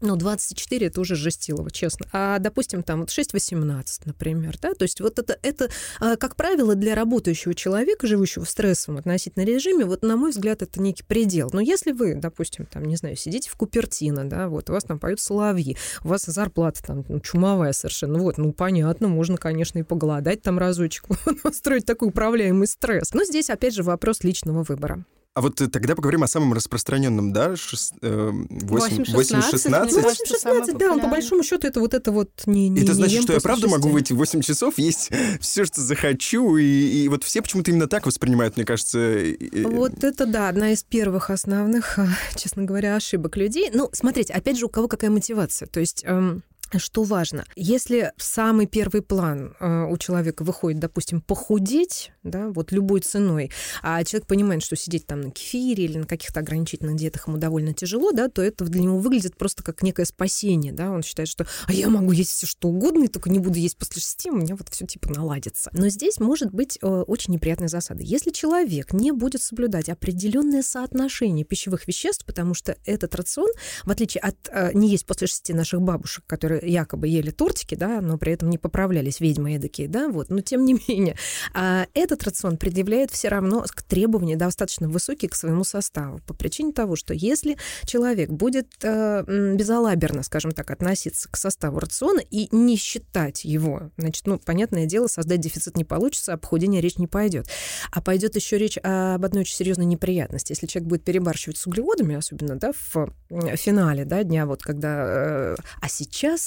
ну, 0.00 0.16
24 0.16 0.88
это 0.88 1.00
уже 1.00 1.16
жестилово, 1.16 1.70
честно. 1.70 2.06
А, 2.12 2.38
допустим, 2.38 2.82
там 2.82 3.00
вот 3.00 3.08
6-18, 3.08 4.02
например, 4.04 4.56
да, 4.60 4.74
то 4.74 4.82
есть 4.82 5.00
вот 5.00 5.18
это, 5.18 5.38
это, 5.42 5.70
а, 6.00 6.16
как 6.16 6.36
правило, 6.36 6.74
для 6.74 6.94
работающего 6.94 7.54
человека, 7.54 8.06
живущего 8.06 8.44
в 8.44 8.50
стрессовом 8.50 8.98
относительно 8.98 9.44
режиме, 9.44 9.86
вот, 9.86 10.02
на 10.02 10.16
мой 10.16 10.32
взгляд, 10.32 10.60
это 10.60 10.82
некий 10.82 11.02
предел. 11.02 11.48
Но 11.52 11.60
если 11.60 11.92
вы, 11.92 12.14
допустим, 12.14 12.66
там, 12.66 12.84
не 12.84 12.96
знаю, 12.96 13.16
сидите 13.16 13.48
в 13.48 13.56
Купертино, 13.56 14.28
да, 14.28 14.48
вот, 14.48 14.68
у 14.68 14.74
вас 14.74 14.84
там 14.84 14.98
поют 14.98 15.20
соловьи, 15.20 15.78
у 16.04 16.08
вас 16.08 16.24
зарплата 16.26 16.82
там 16.82 17.04
ну, 17.08 17.20
чумовая 17.20 17.72
совершенно, 17.72 18.18
вот, 18.18 18.36
ну, 18.36 18.52
понятно, 18.52 19.08
можно, 19.08 19.38
конечно, 19.38 19.78
и 19.78 19.82
поголодать 19.82 20.42
там 20.42 20.58
разочек, 20.58 21.04
устроить 21.44 21.86
такой 21.86 22.08
управляемый 22.08 22.66
стресс. 22.66 23.14
Но 23.14 23.24
здесь, 23.24 23.48
опять 23.48 23.74
же, 23.74 23.82
вопрос 23.82 24.24
личного 24.24 24.62
выбора. 24.62 25.04
А 25.36 25.42
вот 25.42 25.60
э, 25.60 25.66
тогда 25.68 25.94
поговорим 25.94 26.22
о 26.22 26.28
самом 26.28 26.54
распространенном, 26.54 27.30
да? 27.30 27.56
Шест, 27.56 27.92
э, 28.00 28.30
8, 28.32 29.02
8-16, 29.02 29.12
8-16. 29.12 29.84
мне 29.84 30.02
кажется, 30.02 30.24
8-16, 30.34 30.38
самое 30.38 30.72
да, 30.72 30.92
он 30.92 31.00
по 31.02 31.08
большому 31.08 31.42
счету 31.42 31.66
это 31.66 31.78
вот 31.80 31.92
это 31.92 32.10
вот 32.10 32.30
не, 32.46 32.70
не 32.70 32.80
Это 32.80 32.92
не 32.92 32.94
значит, 32.94 33.16
ем 33.16 33.22
что 33.24 33.32
я 33.34 33.40
правда 33.40 33.68
могу 33.68 33.88
шести. 33.88 33.92
в 33.92 33.96
эти 33.96 34.12
8 34.14 34.40
часов 34.40 34.78
есть 34.78 35.10
все, 35.42 35.66
что 35.66 35.82
захочу, 35.82 36.56
и, 36.56 36.64
и 36.64 37.08
вот 37.10 37.22
все 37.22 37.42
почему-то 37.42 37.70
именно 37.70 37.86
так 37.86 38.06
воспринимают, 38.06 38.56
мне 38.56 38.64
кажется. 38.64 39.18
и- 39.18 39.62
Вот 39.64 40.02
это, 40.04 40.24
да, 40.24 40.48
одна 40.48 40.72
из 40.72 40.82
первых 40.82 41.28
основных, 41.28 41.98
честно 42.34 42.62
говоря, 42.64 42.96
ошибок 42.96 43.36
людей. 43.36 43.68
Ну, 43.74 43.90
смотрите, 43.92 44.32
опять 44.32 44.58
же, 44.58 44.64
у 44.64 44.68
кого 44.70 44.88
какая 44.88 45.10
мотивация. 45.10 45.66
То 45.66 45.80
есть... 45.80 46.02
эм, 46.06 46.42
что 46.78 47.04
важно, 47.04 47.44
если 47.54 48.12
в 48.16 48.22
самый 48.22 48.66
первый 48.66 49.02
план 49.02 49.54
э, 49.60 49.84
у 49.84 49.96
человека 49.98 50.42
выходит, 50.42 50.80
допустим, 50.80 51.20
похудеть, 51.20 52.12
да, 52.22 52.48
вот 52.48 52.72
любой 52.72 53.00
ценой, 53.00 53.50
а 53.82 54.02
человек 54.04 54.26
понимает, 54.26 54.62
что 54.62 54.76
сидеть 54.76 55.06
там 55.06 55.20
на 55.20 55.30
кефире 55.30 55.84
или 55.84 55.98
на 55.98 56.06
каких-то 56.06 56.40
ограничительных 56.40 56.96
диетах 56.96 57.28
ему 57.28 57.38
довольно 57.38 57.72
тяжело, 57.72 58.12
да, 58.12 58.28
то 58.28 58.42
это 58.42 58.64
для 58.64 58.82
него 58.82 58.98
выглядит 58.98 59.36
просто 59.36 59.62
как 59.62 59.82
некое 59.82 60.04
спасение, 60.04 60.72
да, 60.72 60.90
он 60.90 61.02
считает, 61.02 61.28
что 61.28 61.46
а 61.66 61.72
я 61.72 61.88
могу 61.88 62.12
есть 62.12 62.30
все 62.30 62.46
что 62.46 62.68
угодно, 62.68 63.04
и 63.04 63.08
только 63.08 63.30
не 63.30 63.38
буду 63.38 63.58
есть 63.58 63.76
после 63.76 64.02
шести, 64.02 64.30
у 64.30 64.36
меня 64.36 64.56
вот 64.56 64.68
все 64.68 64.86
типа 64.86 65.10
наладится. 65.10 65.70
Но 65.72 65.88
здесь 65.88 66.18
может 66.18 66.52
быть 66.52 66.78
э, 66.82 66.86
очень 66.86 67.32
неприятная 67.32 67.68
засада. 67.68 68.02
Если 68.02 68.30
человек 68.30 68.92
не 68.92 69.12
будет 69.12 69.42
соблюдать 69.42 69.88
определенное 69.88 70.62
соотношение 70.62 71.44
пищевых 71.44 71.86
веществ, 71.86 72.24
потому 72.24 72.54
что 72.54 72.76
этот 72.84 73.14
рацион, 73.14 73.50
в 73.84 73.90
отличие 73.90 74.20
от 74.20 74.36
э, 74.50 74.72
не 74.74 74.88
есть 74.88 75.06
после 75.06 75.26
шести 75.26 75.52
наших 75.52 75.80
бабушек, 75.80 76.24
которые 76.26 76.55
якобы 76.62 77.08
ели 77.08 77.30
тортики, 77.30 77.74
да, 77.74 78.00
но 78.00 78.18
при 78.18 78.32
этом 78.32 78.50
не 78.50 78.58
поправлялись 78.58 79.20
ведьмы 79.20 79.56
эдакие, 79.56 79.88
да, 79.88 80.08
вот, 80.08 80.30
но 80.30 80.40
тем 80.40 80.64
не 80.64 80.74
менее, 80.88 81.16
а, 81.54 81.86
этот 81.94 82.22
рацион 82.24 82.56
предъявляет 82.56 83.10
все 83.10 83.28
равно 83.28 83.64
к 83.68 83.82
требования 83.82 84.36
достаточно 84.36 84.88
высокие 84.88 85.28
к 85.28 85.34
своему 85.34 85.64
составу 85.64 86.20
по 86.26 86.34
причине 86.34 86.72
того, 86.72 86.96
что 86.96 87.14
если 87.14 87.56
человек 87.84 88.30
будет 88.30 88.68
э, 88.82 89.54
безалаберно, 89.54 90.22
скажем 90.22 90.52
так, 90.52 90.70
относиться 90.70 91.28
к 91.30 91.36
составу 91.36 91.78
рациона 91.78 92.20
и 92.20 92.48
не 92.54 92.76
считать 92.76 93.44
его, 93.44 93.90
значит, 93.96 94.26
ну, 94.26 94.38
понятное 94.38 94.86
дело, 94.86 95.06
создать 95.06 95.40
дефицит 95.40 95.76
не 95.76 95.84
получится, 95.84 96.34
о 96.34 96.36
похудении 96.36 96.80
речь 96.80 96.98
не 96.98 97.06
пойдет. 97.06 97.48
А 97.90 98.00
пойдет 98.00 98.36
еще 98.36 98.58
речь 98.58 98.78
об 98.78 99.24
одной 99.24 99.42
очень 99.42 99.56
серьезной 99.56 99.86
неприятности. 99.86 100.52
Если 100.52 100.66
человек 100.66 100.88
будет 100.88 101.04
перебарщивать 101.04 101.56
с 101.56 101.66
углеводами, 101.66 102.16
особенно, 102.16 102.56
да, 102.56 102.72
в 102.72 103.08
финале, 103.56 104.04
да, 104.04 104.22
дня, 104.22 104.46
вот 104.46 104.62
когда... 104.62 105.54
э, 105.54 105.56
а 105.80 105.88
сейчас 105.88 106.45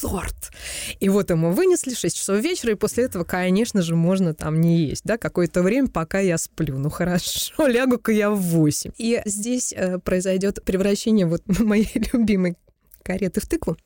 торт. 0.00 0.50
И 1.00 1.08
вот 1.08 1.30
ему 1.30 1.52
вынесли 1.52 1.94
6 1.94 2.16
часов 2.16 2.40
вечера, 2.40 2.72
и 2.72 2.76
после 2.76 3.04
этого, 3.04 3.24
конечно 3.24 3.82
же, 3.82 3.94
можно 3.94 4.34
там 4.34 4.60
не 4.60 4.86
есть, 4.86 5.02
да, 5.04 5.16
какое-то 5.18 5.62
время, 5.62 5.88
пока 5.88 6.20
я 6.20 6.38
сплю. 6.38 6.78
Ну 6.78 6.90
хорошо, 6.90 7.66
лягу-ка 7.66 8.12
я 8.12 8.30
в 8.30 8.40
8. 8.40 8.92
И 8.98 9.22
здесь 9.24 9.72
э, 9.72 9.98
произойдет 9.98 10.62
превращение 10.64 11.26
вот 11.26 11.42
моей 11.58 11.90
любимой 12.12 12.56
кареты 13.02 13.40
в 13.40 13.46
тыкву. 13.46 13.76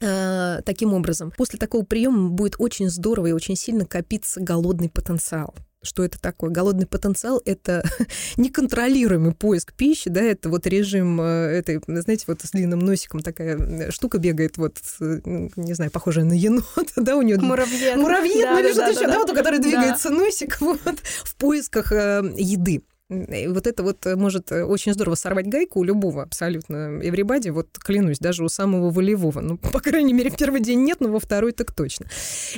Э, 0.00 0.60
таким 0.64 0.92
образом, 0.92 1.32
после 1.36 1.58
такого 1.58 1.84
приема 1.84 2.28
будет 2.30 2.56
очень 2.58 2.90
здорово 2.90 3.28
и 3.28 3.32
очень 3.32 3.56
сильно 3.56 3.86
копиться 3.86 4.40
голодный 4.40 4.90
потенциал. 4.90 5.54
Что 5.86 6.04
это 6.04 6.20
такое? 6.20 6.50
Голодный 6.50 6.86
потенциал— 6.86 7.40
это 7.44 7.82
неконтролируемый 8.36 9.32
поиск 9.32 9.72
пищи, 9.72 10.10
да, 10.10 10.20
это 10.20 10.48
вот 10.48 10.66
режим 10.66 11.20
э, 11.20 11.24
этой, 11.24 11.80
знаете, 11.86 12.24
вот 12.26 12.42
с 12.42 12.50
длинным 12.50 12.80
носиком 12.80 13.20
такая 13.20 13.56
э, 13.56 13.90
штука 13.90 14.18
бегает, 14.18 14.58
вот, 14.58 14.78
не 15.00 15.74
знаю, 15.74 15.90
похожая 15.90 16.24
на 16.24 16.32
енота, 16.32 16.66
да, 16.96 17.16
у 17.16 17.22
нее 17.22 17.38
Муравьед. 17.38 17.96
Муравьед, 17.96 18.48
ну 18.50 18.58
или 18.58 18.72
что-то 18.72 18.90
еще, 18.90 19.06
да, 19.06 19.18
вот 19.18 19.30
у 19.30 19.34
которой 19.34 19.58
Да. 19.58 19.62
двигается 19.62 20.10
носик 20.10 20.60
вот, 20.60 20.98
в 21.24 21.36
поисках 21.36 21.92
э, 21.92 22.22
еды. 22.36 22.82
И 23.08 23.46
вот 23.46 23.68
это 23.68 23.84
вот 23.84 24.04
может 24.16 24.50
очень 24.50 24.92
здорово 24.92 25.14
сорвать 25.14 25.46
гайку 25.46 25.78
у 25.78 25.84
любого 25.84 26.24
абсолютно 26.24 26.98
эврибади, 27.00 27.50
вот 27.50 27.68
клянусь, 27.78 28.18
даже 28.18 28.42
у 28.42 28.48
самого 28.48 28.90
волевого. 28.90 29.40
Ну, 29.40 29.58
по 29.58 29.78
крайней 29.78 30.12
мере, 30.12 30.32
первый 30.36 30.60
день 30.60 30.82
нет, 30.82 30.98
но 30.98 31.10
во 31.12 31.20
второй 31.20 31.52
так 31.52 31.72
точно. 31.72 32.06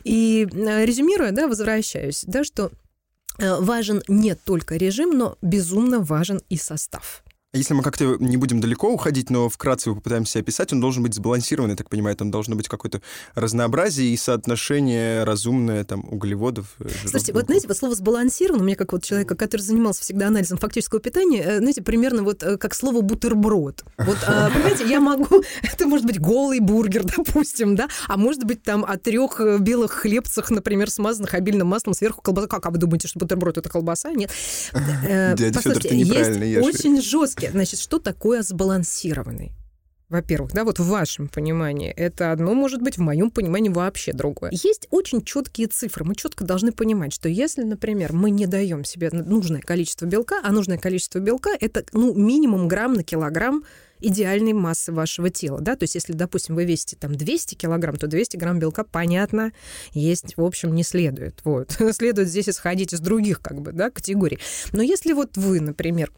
И 0.04 0.48
резюмируя, 0.50 1.32
да, 1.32 1.48
возвращаюсь, 1.48 2.24
да, 2.26 2.44
что 2.44 2.70
важен 3.38 4.02
не 4.08 4.34
только 4.34 4.76
режим, 4.76 5.10
но 5.10 5.38
безумно 5.42 6.00
важен 6.00 6.40
и 6.48 6.56
состав. 6.56 7.22
Если 7.54 7.72
мы 7.72 7.82
как-то 7.82 8.18
не 8.20 8.36
будем 8.36 8.60
далеко 8.60 8.92
уходить, 8.92 9.30
но 9.30 9.48
вкратце 9.48 9.88
его 9.88 9.96
попытаемся 9.96 10.38
описать, 10.40 10.70
он 10.74 10.82
должен 10.82 11.02
быть 11.02 11.14
сбалансированный, 11.14 11.76
так 11.76 11.88
понимаю, 11.88 12.14
там 12.14 12.30
должно 12.30 12.56
быть 12.56 12.68
какое-то 12.68 13.00
разнообразие 13.34 14.08
и 14.08 14.18
соотношение 14.18 15.24
разумное 15.24 15.82
там 15.84 16.04
углеводов. 16.12 16.74
э, 16.78 16.88
жиров, 16.88 17.00
Слушайте, 17.00 17.32
вот 17.32 17.38
белков. 17.38 17.46
знаете, 17.46 17.68
вот 17.68 17.76
слово 17.78 17.94
сбалансировано, 17.94 18.62
у 18.62 18.66
меня 18.66 18.76
как 18.76 18.92
вот 18.92 19.02
человека, 19.02 19.34
который 19.34 19.62
занимался 19.62 20.02
всегда 20.02 20.26
анализом 20.26 20.58
фактического 20.58 21.00
питания, 21.00 21.42
э, 21.42 21.58
знаете, 21.60 21.80
примерно 21.80 22.22
вот 22.22 22.42
э, 22.42 22.58
как 22.58 22.74
слово 22.74 23.00
бутерброд. 23.00 23.82
Вот, 23.96 24.18
а, 24.26 24.50
понимаете, 24.54 24.86
я 24.86 25.00
могу, 25.00 25.42
это 25.62 25.86
может 25.86 26.04
быть 26.04 26.20
голый 26.20 26.60
бургер, 26.60 27.04
допустим, 27.16 27.76
да, 27.76 27.88
а 28.08 28.18
может 28.18 28.44
быть 28.44 28.62
там 28.62 28.84
о 28.84 28.98
трех 28.98 29.40
белых 29.60 29.92
хлебцах, 29.92 30.50
например, 30.50 30.90
смазанных 30.90 31.32
обильным 31.32 31.68
маслом, 31.68 31.94
сверху 31.94 32.20
колбаса. 32.20 32.46
Как, 32.46 32.66
а 32.66 32.70
вы 32.70 32.76
думаете, 32.76 33.08
что 33.08 33.20
бутерброд 33.20 33.56
это 33.56 33.70
колбаса? 33.70 34.12
Нет. 34.12 34.30
Дядя 34.74 35.50
послушайте, 35.54 35.88
ты 35.88 35.96
неправильно 35.96 36.44
ешь. 36.44 36.62
очень 36.62 37.00
жесткие. 37.40 37.52
Значит, 37.52 37.80
что 37.80 37.98
такое 37.98 38.42
сбалансированный? 38.42 39.52
Во-первых, 40.08 40.52
да, 40.52 40.64
вот 40.64 40.78
в 40.78 40.86
вашем 40.86 41.28
понимании 41.28 41.90
это 41.90 42.32
одно 42.32 42.54
может 42.54 42.80
быть, 42.80 42.96
в 42.96 43.02
моем 43.02 43.30
понимании 43.30 43.68
вообще 43.68 44.14
другое. 44.14 44.50
Есть 44.52 44.88
очень 44.90 45.22
четкие 45.22 45.66
цифры. 45.66 46.04
Мы 46.04 46.14
четко 46.14 46.44
должны 46.44 46.72
понимать, 46.72 47.12
что 47.12 47.28
если, 47.28 47.62
например, 47.62 48.14
мы 48.14 48.30
не 48.30 48.46
даем 48.46 48.84
себе 48.84 49.10
нужное 49.10 49.60
количество 49.60 50.06
белка, 50.06 50.40
а 50.42 50.50
нужное 50.50 50.78
количество 50.78 51.18
белка 51.18 51.50
это 51.60 51.84
ну, 51.92 52.14
минимум 52.14 52.68
грамм 52.68 52.94
на 52.94 53.02
килограмм 53.02 53.64
идеальной 54.00 54.54
массы 54.54 54.92
вашего 54.92 55.28
тела, 55.28 55.60
да, 55.60 55.74
то 55.74 55.82
есть 55.82 55.96
если, 55.96 56.12
допустим, 56.12 56.54
вы 56.54 56.64
весите 56.64 56.96
там 56.96 57.16
200 57.16 57.56
килограмм, 57.56 57.96
то 57.96 58.06
200 58.06 58.36
грамм 58.36 58.60
белка, 58.60 58.84
понятно, 58.84 59.52
есть, 59.92 60.36
в 60.36 60.44
общем, 60.44 60.72
не 60.72 60.84
следует, 60.84 61.40
вот, 61.42 61.76
следует 61.92 62.28
здесь 62.28 62.48
исходить 62.48 62.94
из 62.94 63.00
других, 63.00 63.40
как 63.40 63.60
бы, 63.60 63.72
да, 63.72 63.90
категорий. 63.90 64.38
Но 64.72 64.82
если 64.82 65.12
вот 65.14 65.36
вы, 65.36 65.60
например, 65.60 66.12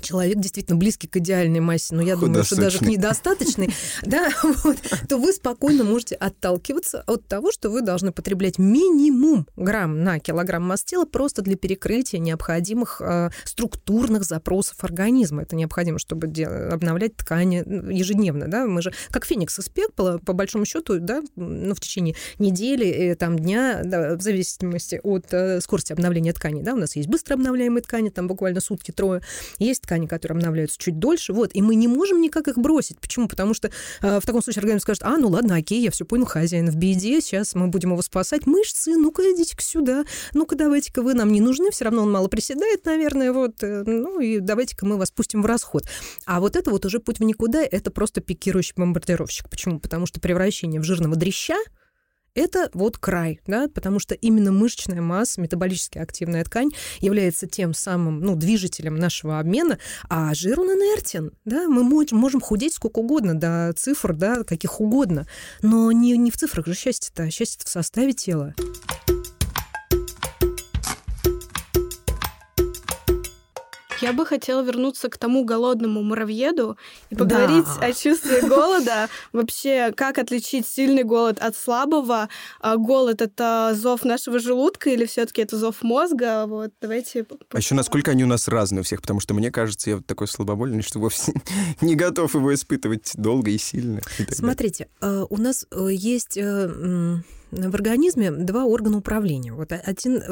человек 0.00 0.38
действительно 0.38 0.76
близкий 0.76 1.06
к 1.06 1.16
идеальной 1.16 1.60
массе, 1.60 1.94
но 1.94 2.02
я 2.02 2.16
думаю, 2.16 2.44
что 2.44 2.56
даже 2.56 2.78
к 2.78 2.82
недостаточной, 2.82 3.70
да, 4.02 4.30
вот, 4.42 4.78
то 5.08 5.18
вы 5.18 5.32
спокойно 5.32 5.84
можете 5.84 6.14
отталкиваться 6.14 7.02
от 7.06 7.26
того, 7.26 7.52
что 7.52 7.70
вы 7.70 7.82
должны 7.82 8.12
потреблять 8.12 8.58
минимум 8.58 9.46
грамм 9.56 10.02
на 10.02 10.18
килограмм 10.18 10.62
масс 10.62 10.84
тела 10.84 11.04
просто 11.04 11.42
для 11.42 11.56
перекрытия 11.56 12.18
необходимых 12.18 13.00
э, 13.00 13.30
структурных 13.44 14.24
запросов 14.24 14.82
организма. 14.82 15.42
Это 15.42 15.56
необходимо, 15.56 15.98
чтобы 15.98 16.28
де- 16.28 16.46
обновлять 16.46 17.16
ткани 17.16 17.56
ежедневно, 17.92 18.48
да, 18.48 18.66
мы 18.66 18.82
же 18.82 18.92
как 19.10 19.24
феникс 19.24 19.58
из 19.58 19.68
пепла, 19.68 20.20
по 20.24 20.32
большому 20.32 20.64
счету, 20.64 20.98
да, 20.98 21.22
ну, 21.36 21.74
в 21.74 21.80
течение 21.80 22.14
недели, 22.38 22.86
э, 22.86 23.14
там, 23.16 23.38
дня, 23.38 23.82
да, 23.84 24.16
в 24.16 24.22
зависимости 24.22 25.00
от 25.02 25.32
э, 25.32 25.60
скорости 25.60 25.92
обновления 25.92 26.32
ткани, 26.32 26.62
да, 26.62 26.74
у 26.74 26.76
нас 26.76 26.96
есть 26.96 27.08
быстро 27.08 27.34
обновляемые 27.34 27.82
ткани, 27.82 28.08
там 28.08 28.26
буквально 28.26 28.60
сутки-трое, 28.60 29.22
есть 29.58 29.79
ткани, 29.80 30.06
которые 30.06 30.36
обновляются 30.36 30.78
чуть 30.78 30.98
дольше, 30.98 31.32
вот, 31.32 31.50
и 31.54 31.62
мы 31.62 31.74
не 31.74 31.88
можем 31.88 32.20
никак 32.20 32.48
их 32.48 32.58
бросить. 32.58 33.00
Почему? 33.00 33.28
Потому 33.28 33.54
что 33.54 33.70
э, 34.02 34.20
в 34.20 34.26
таком 34.26 34.42
случае 34.42 34.60
организм 34.60 34.82
скажет, 34.82 35.02
а, 35.02 35.16
ну 35.16 35.28
ладно, 35.28 35.56
окей, 35.56 35.82
я 35.82 35.90
все 35.90 36.04
понял, 36.04 36.26
хозяин 36.26 36.70
в 36.70 36.76
беде, 36.76 37.20
сейчас 37.20 37.54
мы 37.54 37.68
будем 37.68 37.92
его 37.92 38.02
спасать. 38.02 38.46
Мышцы, 38.46 38.96
ну-ка 38.96 39.22
идите-ка 39.22 39.62
сюда, 39.62 40.04
ну-ка 40.32 40.56
давайте-ка 40.56 41.02
вы 41.02 41.14
нам 41.14 41.32
не 41.32 41.40
нужны, 41.40 41.70
все 41.70 41.84
равно 41.84 42.02
он 42.02 42.12
мало 42.12 42.28
приседает, 42.28 42.84
наверное, 42.84 43.32
вот, 43.32 43.62
э, 43.62 43.82
ну 43.86 44.20
и 44.20 44.38
давайте-ка 44.40 44.86
мы 44.86 44.96
вас 44.96 45.10
пустим 45.10 45.42
в 45.42 45.46
расход. 45.46 45.84
А 46.26 46.40
вот 46.40 46.56
это 46.56 46.70
вот 46.70 46.84
уже 46.84 47.00
путь 47.00 47.18
в 47.18 47.24
никуда, 47.24 47.62
это 47.62 47.90
просто 47.90 48.20
пикирующий 48.20 48.74
бомбардировщик. 48.76 49.48
Почему? 49.48 49.80
Потому 49.80 50.06
что 50.06 50.20
превращение 50.20 50.80
в 50.80 50.84
жирного 50.84 51.16
дрища 51.16 51.56
это 52.34 52.70
вот 52.74 52.98
край, 52.98 53.40
да, 53.46 53.68
потому 53.68 53.98
что 53.98 54.14
именно 54.14 54.52
мышечная 54.52 55.00
масса, 55.00 55.40
метаболически 55.40 55.98
активная 55.98 56.44
ткань 56.44 56.70
является 57.00 57.46
тем 57.46 57.74
самым, 57.74 58.20
ну, 58.20 58.36
движителем 58.36 58.96
нашего 58.96 59.38
обмена, 59.38 59.78
а 60.08 60.34
жир 60.34 60.60
он 60.60 60.68
инертен, 60.68 61.32
да, 61.44 61.68
мы 61.68 61.82
мож- 61.82 62.14
можем 62.14 62.40
худеть 62.40 62.74
сколько 62.74 62.98
угодно, 62.98 63.38
до 63.38 63.72
цифр, 63.76 64.14
да, 64.14 64.44
каких 64.44 64.80
угодно, 64.80 65.26
но 65.62 65.92
не, 65.92 66.16
не 66.16 66.30
в 66.30 66.36
цифрах 66.36 66.66
же 66.66 66.74
счастье-то, 66.74 67.24
а 67.24 67.30
счастье 67.30 67.64
в 67.64 67.68
составе 67.68 68.12
тела. 68.12 68.54
Я 74.00 74.12
бы 74.12 74.24
хотела 74.26 74.62
вернуться 74.62 75.08
к 75.08 75.18
тому 75.18 75.44
голодному 75.44 76.02
муравьеду 76.02 76.76
и 77.10 77.14
поговорить 77.16 77.66
Да. 77.80 77.86
о 77.86 77.92
чувстве 77.92 78.40
голода. 78.42 79.08
Вообще, 79.32 79.92
как 79.96 80.18
отличить 80.18 80.66
сильный 80.66 81.04
голод 81.04 81.38
от 81.38 81.56
слабого? 81.56 82.28
А 82.60 82.76
голод— 82.76 83.20
это 83.22 83.72
зов 83.74 84.04
нашего 84.04 84.38
желудка 84.38 84.90
или 84.90 85.04
все 85.06 85.26
таки 85.26 85.42
это 85.42 85.56
зов 85.56 85.82
мозга? 85.82 86.46
Вот, 86.46 86.72
давайте... 86.80 87.26
А 87.52 87.58
еще 87.58 87.74
насколько 87.74 88.10
они 88.10 88.24
у 88.24 88.28
нас 88.28 88.48
разные 88.48 88.80
у 88.80 88.84
всех, 88.84 89.00
потому 89.02 89.20
что 89.20 89.34
мне 89.34 89.50
кажется, 89.50 89.90
я 89.90 89.96
вот 89.96 90.06
такой 90.06 90.28
слабовольный, 90.28 90.82
что 90.82 90.98
вовсе 90.98 91.32
не 91.80 91.94
готов 91.94 92.34
его 92.34 92.54
испытывать 92.54 93.12
долго 93.14 93.50
и 93.50 93.58
сильно. 93.58 94.00
и. 94.18 94.34
Смотрите, 94.34 94.88
э, 95.00 95.24
у 95.28 95.36
нас 95.36 95.66
э, 95.70 95.88
есть 95.90 96.36
э, 96.36 97.16
в 97.50 97.74
организме 97.74 98.30
два 98.30 98.64
органа 98.64 98.98
управления. 98.98 99.52
Вот 99.52 99.72
один, 99.72 100.22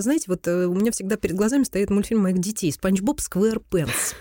знаете, 0.00 0.24
вот 0.28 0.46
у 0.48 0.74
меня 0.74 0.90
всегда 0.92 1.16
перед 1.16 1.36
глазами 1.36 1.64
стоит 1.64 1.90
мультфильм 1.90 2.22
моих 2.22 2.38
детей 2.38 2.72
«Спанч 2.72 3.00
Боб 3.00 3.20
Сквэрпенс». 3.20 4.14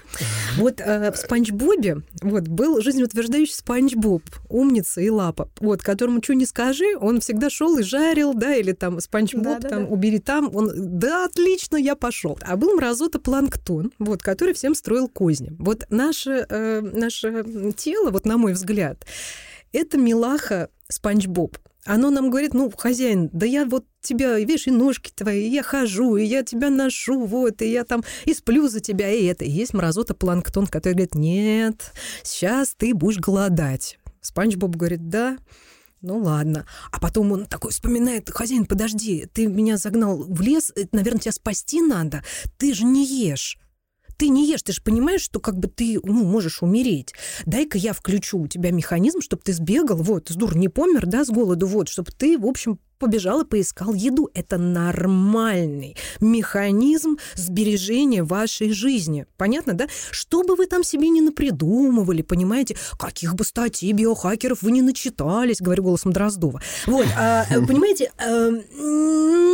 Вот 0.57 0.79
в 0.79 1.13
«Спанч 1.15 1.51
Бобе» 1.51 2.01
вот, 2.21 2.47
был 2.47 2.81
жизнеутверждающий 2.81 3.53
Спанч 3.53 3.95
Боб, 3.95 4.23
умница 4.49 5.01
и 5.01 5.09
лапа, 5.09 5.49
вот, 5.59 5.81
которому 5.81 6.21
что 6.23 6.33
не 6.33 6.45
скажи, 6.45 6.95
он 6.99 7.19
всегда 7.19 7.49
шел 7.49 7.77
и 7.77 7.83
жарил, 7.83 8.33
да, 8.33 8.55
или 8.55 8.71
там 8.71 8.99
Спанч 8.99 9.33
Боб, 9.33 9.43
да, 9.43 9.59
да, 9.59 9.69
там, 9.69 9.85
да. 9.85 9.91
убери 9.91 10.19
там, 10.19 10.55
он, 10.55 10.71
да, 10.99 11.25
отлично, 11.25 11.77
я 11.77 11.95
пошел. 11.95 12.37
А 12.41 12.55
был 12.55 12.75
мразота 12.75 13.19
планктон, 13.19 13.91
вот, 13.99 14.21
который 14.21 14.53
всем 14.53 14.75
строил 14.75 15.07
козни. 15.07 15.51
Вот 15.59 15.85
наше, 15.89 16.45
э, 16.49 16.81
наше 16.81 17.43
тело, 17.75 18.11
вот 18.11 18.25
на 18.25 18.37
мой 18.37 18.53
взгляд, 18.53 19.05
это 19.73 19.97
милаха 19.97 20.69
Спанч 20.87 21.27
Боб. 21.27 21.57
Оно 21.85 22.09
нам 22.09 22.31
говорит, 22.31 22.55
ну, 22.55 22.71
хозяин, 22.75 23.29
да 23.31 23.45
я 23.45 23.65
вот 23.65 23.85
тебя, 24.01 24.39
видишь, 24.39 24.67
и 24.67 24.71
ножки 24.71 25.11
твои, 25.13 25.47
и 25.47 25.51
я 25.51 25.61
хожу, 25.61 26.17
и 26.17 26.25
я 26.25 26.43
тебя 26.43 26.71
ношу, 26.71 27.25
вот, 27.25 27.61
и 27.61 27.71
я 27.71 27.83
там 27.83 28.03
и 28.25 28.33
сплю 28.33 28.67
за 28.67 28.79
тебя, 28.79 29.11
и 29.11 29.25
это. 29.25 29.45
И 29.45 29.51
есть 29.51 29.73
мразота 29.73 30.15
планктон, 30.15 30.65
который 30.65 30.93
говорит, 30.93 31.15
нет, 31.15 31.93
сейчас 32.23 32.73
ты 32.75 32.93
будешь 32.95 33.19
голодать. 33.19 33.99
Спанч 34.21 34.55
Боб 34.55 34.75
говорит, 34.75 35.09
да, 35.09 35.37
ну 36.01 36.17
ладно. 36.17 36.65
А 36.91 36.99
потом 36.99 37.31
он 37.31 37.45
такой 37.45 37.71
вспоминает, 37.71 38.31
хозяин, 38.31 38.65
подожди, 38.65 39.27
ты 39.31 39.45
меня 39.45 39.77
загнал 39.77 40.17
в 40.17 40.41
лес, 40.41 40.73
наверное, 40.91 41.19
тебя 41.19 41.31
спасти 41.31 41.81
надо, 41.81 42.23
ты 42.57 42.73
же 42.73 42.85
не 42.85 43.05
ешь 43.05 43.59
ты 44.17 44.29
не 44.29 44.49
ешь, 44.49 44.63
ты 44.63 44.73
же 44.73 44.81
понимаешь, 44.81 45.21
что 45.21 45.39
как 45.39 45.57
бы 45.57 45.67
ты, 45.67 45.99
ну, 46.03 46.23
можешь 46.23 46.61
умереть. 46.61 47.13
Дай-ка 47.45 47.77
я 47.77 47.93
включу 47.93 48.39
у 48.39 48.47
тебя 48.47 48.71
механизм, 48.71 49.21
чтобы 49.21 49.41
ты 49.43 49.53
сбегал, 49.53 49.97
вот, 49.97 50.29
с 50.29 50.35
дур 50.35 50.55
не 50.55 50.69
помер, 50.69 51.05
да, 51.05 51.25
с 51.25 51.29
голоду, 51.29 51.67
вот, 51.67 51.89
чтобы 51.89 52.11
ты, 52.11 52.37
в 52.37 52.45
общем, 52.45 52.79
побежал 52.97 53.41
и 53.41 53.45
поискал 53.45 53.93
еду. 53.93 54.29
Это 54.33 54.57
нормальный 54.57 55.97
механизм 56.19 57.17
сбережения 57.35 58.23
вашей 58.23 58.71
жизни. 58.71 59.25
Понятно, 59.37 59.73
да? 59.73 59.87
Что 60.11 60.43
бы 60.43 60.55
вы 60.55 60.65
там 60.65 60.83
себе 60.83 61.09
не 61.09 61.21
напридумывали, 61.21 62.21
понимаете, 62.21 62.77
каких 62.97 63.35
бы 63.35 63.43
статей 63.43 63.91
биохакеров 63.91 64.61
вы 64.61 64.71
не 64.71 64.81
начитались, 64.81 65.61
говорю 65.61 65.83
голосом 65.83 66.13
Дроздова. 66.13 66.61
Вот, 66.85 67.05
а, 67.17 67.45
понимаете, 67.67 68.11
а, 68.17 68.49
ну 68.49 69.44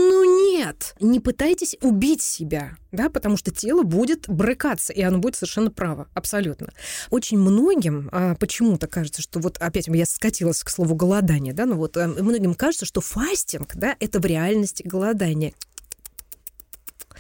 нет, 0.71 0.95
не 0.99 1.19
пытайтесь 1.19 1.75
убить 1.81 2.21
себя, 2.21 2.77
да, 2.91 3.09
потому 3.09 3.37
что 3.37 3.51
тело 3.51 3.83
будет 3.83 4.29
брыкаться, 4.29 4.93
и 4.93 5.01
оно 5.01 5.19
будет 5.19 5.35
совершенно 5.35 5.69
право, 5.69 6.07
абсолютно. 6.13 6.71
Очень 7.09 7.39
многим 7.39 8.09
а, 8.11 8.35
почему-то 8.35 8.87
кажется, 8.87 9.21
что 9.21 9.39
вот 9.39 9.57
опять 9.57 9.87
я 9.87 10.05
скатилась 10.05 10.63
к 10.63 10.69
слову 10.69 10.95
голодание, 10.95 11.53
да, 11.53 11.65
но 11.65 11.75
вот 11.75 11.97
а, 11.97 12.07
многим 12.07 12.53
кажется, 12.53 12.85
что 12.85 13.01
фа 13.01 13.21
фастинг, 13.21 13.75
да, 13.75 13.95
это 13.99 14.19
в 14.19 14.25
реальности 14.25 14.83
голодание. 14.83 15.53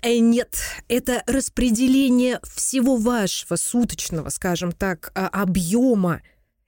Э, 0.01 0.17
нет, 0.17 0.57
это 0.87 1.23
распределение 1.27 2.39
всего 2.43 2.97
вашего 2.97 3.55
суточного, 3.55 4.29
скажем 4.29 4.71
так, 4.71 5.11
а, 5.13 5.27
объема 5.27 6.21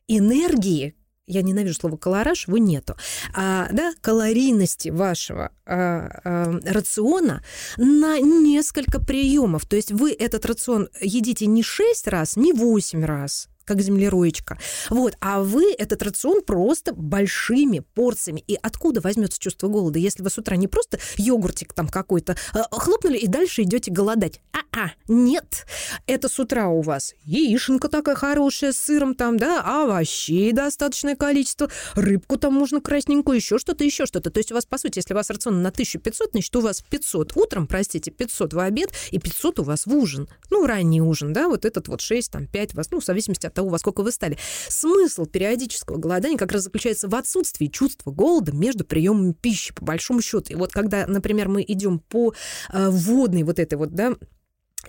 энергии, 0.07 0.95
я 1.27 1.41
ненавижу 1.41 1.75
слово 1.75 1.97
колораж, 1.97 2.47
его 2.47 2.57
нету, 2.57 2.95
а, 3.33 3.67
да, 3.71 3.93
калорийности 4.01 4.89
вашего 4.89 5.51
а, 5.65 6.21
а, 6.23 6.59
рациона 6.65 7.43
на 7.77 8.19
несколько 8.19 8.99
приемов. 8.99 9.65
То 9.65 9.75
есть 9.75 9.91
вы 9.91 10.11
этот 10.11 10.45
рацион 10.45 10.89
едите 11.01 11.45
не 11.45 11.63
6 11.63 12.07
раз, 12.07 12.35
не 12.35 12.53
8 12.53 13.05
раз, 13.05 13.47
как 13.65 13.81
землероечка. 13.81 14.57
Вот. 14.89 15.15
А 15.19 15.41
вы 15.41 15.73
этот 15.77 16.01
рацион 16.03 16.41
просто 16.43 16.93
большими 16.93 17.79
порциями. 17.93 18.43
И 18.47 18.57
откуда 18.61 19.01
возьмется 19.01 19.39
чувство 19.39 19.67
голода, 19.67 19.99
если 19.99 20.23
вы 20.23 20.29
с 20.29 20.37
утра 20.37 20.55
не 20.55 20.67
просто 20.67 20.99
йогуртик 21.17 21.73
там 21.73 21.87
какой-то 21.87 22.35
э, 22.53 22.59
хлопнули 22.71 23.17
и 23.17 23.27
дальше 23.27 23.63
идете 23.63 23.91
голодать? 23.91 24.41
А-а, 24.53 24.91
нет. 25.07 25.65
Это 26.07 26.29
с 26.29 26.39
утра 26.39 26.67
у 26.67 26.81
вас 26.81 27.13
яишенка 27.25 27.89
такая 27.89 28.15
хорошая 28.15 28.71
с 28.73 28.77
сыром 28.77 29.15
там, 29.15 29.37
да, 29.37 29.61
овощей 29.61 30.51
достаточное 30.51 31.15
количество, 31.15 31.69
рыбку 31.95 32.37
там 32.37 32.53
можно 32.53 32.81
красненькую, 32.81 33.37
еще 33.37 33.57
что-то, 33.57 33.83
еще 33.83 34.05
что-то. 34.05 34.29
То 34.29 34.39
есть 34.39 34.51
у 34.51 34.55
вас, 34.55 34.65
по 34.65 34.77
сути, 34.77 34.99
если 34.99 35.13
у 35.13 35.17
вас 35.17 35.29
рацион 35.29 35.61
на 35.61 35.69
1500, 35.69 36.31
значит, 36.31 36.55
у 36.55 36.61
вас 36.61 36.81
500 36.81 37.35
утром, 37.35 37.67
простите, 37.67 38.11
500 38.11 38.53
в 38.53 38.59
обед 38.59 38.91
и 39.11 39.19
500 39.19 39.59
у 39.59 39.63
вас 39.63 39.85
в 39.85 39.95
ужин. 39.95 40.27
Ну, 40.49 40.65
ранний 40.65 41.01
ужин, 41.01 41.33
да, 41.33 41.47
вот 41.47 41.65
этот 41.65 41.87
вот 41.87 42.01
6, 42.01 42.31
там, 42.31 42.47
5 42.47 42.73
вас, 42.73 42.91
ну, 42.91 42.99
в 42.99 43.05
зависимости 43.05 43.45
от 43.45 43.52
от 43.53 43.55
того, 43.55 43.69
во 43.69 43.77
сколько 43.77 44.01
вы 44.01 44.11
стали. 44.11 44.37
Смысл 44.67 45.25
периодического 45.25 45.97
голодания 45.97 46.37
как 46.37 46.51
раз 46.51 46.63
заключается 46.63 47.07
в 47.07 47.15
отсутствии 47.15 47.67
чувства 47.67 48.11
голода 48.11 48.51
между 48.51 48.83
приемами 48.83 49.33
пищи, 49.33 49.73
по 49.73 49.85
большому 49.85 50.21
счету. 50.21 50.51
И 50.51 50.55
вот 50.55 50.71
когда, 50.71 51.05
например, 51.07 51.47
мы 51.47 51.63
идем 51.65 51.99
по 51.99 52.33
э, 52.71 52.89
водной 52.89 53.43
вот 53.43 53.59
этой 53.59 53.75
вот, 53.75 53.91
да, 53.91 54.15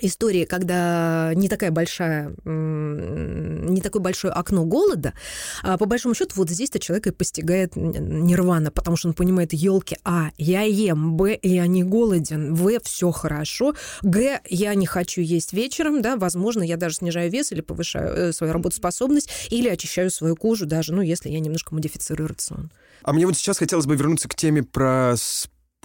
истории, 0.00 0.44
когда 0.44 1.32
не 1.34 1.48
такая 1.48 1.70
большая, 1.70 2.34
не 2.44 3.80
такое 3.80 4.02
большое 4.02 4.32
окно 4.32 4.64
голода, 4.64 5.14
а 5.62 5.78
по 5.78 5.86
большому 5.86 6.14
счету 6.14 6.32
вот 6.36 6.50
здесь-то 6.50 6.78
человека 6.78 7.10
и 7.10 7.12
постигает 7.12 7.76
нирвана, 7.76 8.70
потому 8.70 8.96
что 8.96 9.08
он 9.08 9.14
понимает, 9.14 9.52
елки, 9.52 9.96
а, 10.04 10.30
я 10.36 10.62
ем, 10.62 11.16
б, 11.16 11.38
я 11.42 11.66
не 11.66 11.82
голоден, 11.82 12.54
в, 12.54 12.78
все 12.82 13.10
хорошо, 13.10 13.74
г, 14.02 14.40
я 14.48 14.74
не 14.74 14.86
хочу 14.86 15.20
есть 15.20 15.52
вечером, 15.52 16.02
да, 16.02 16.16
возможно, 16.16 16.62
я 16.62 16.76
даже 16.76 16.96
снижаю 16.96 17.30
вес 17.30 17.52
или 17.52 17.60
повышаю 17.60 18.14
э, 18.14 18.32
свою 18.32 18.52
работоспособность, 18.52 19.30
или 19.50 19.68
очищаю 19.68 20.10
свою 20.10 20.36
кожу 20.36 20.66
даже, 20.66 20.92
ну, 20.92 21.02
если 21.02 21.28
я 21.30 21.40
немножко 21.40 21.74
модифицирую 21.74 22.28
рацион. 22.28 22.70
А 23.02 23.12
мне 23.12 23.26
вот 23.26 23.36
сейчас 23.36 23.58
хотелось 23.58 23.86
бы 23.86 23.96
вернуться 23.96 24.28
к 24.28 24.34
теме 24.34 24.62
про 24.62 25.14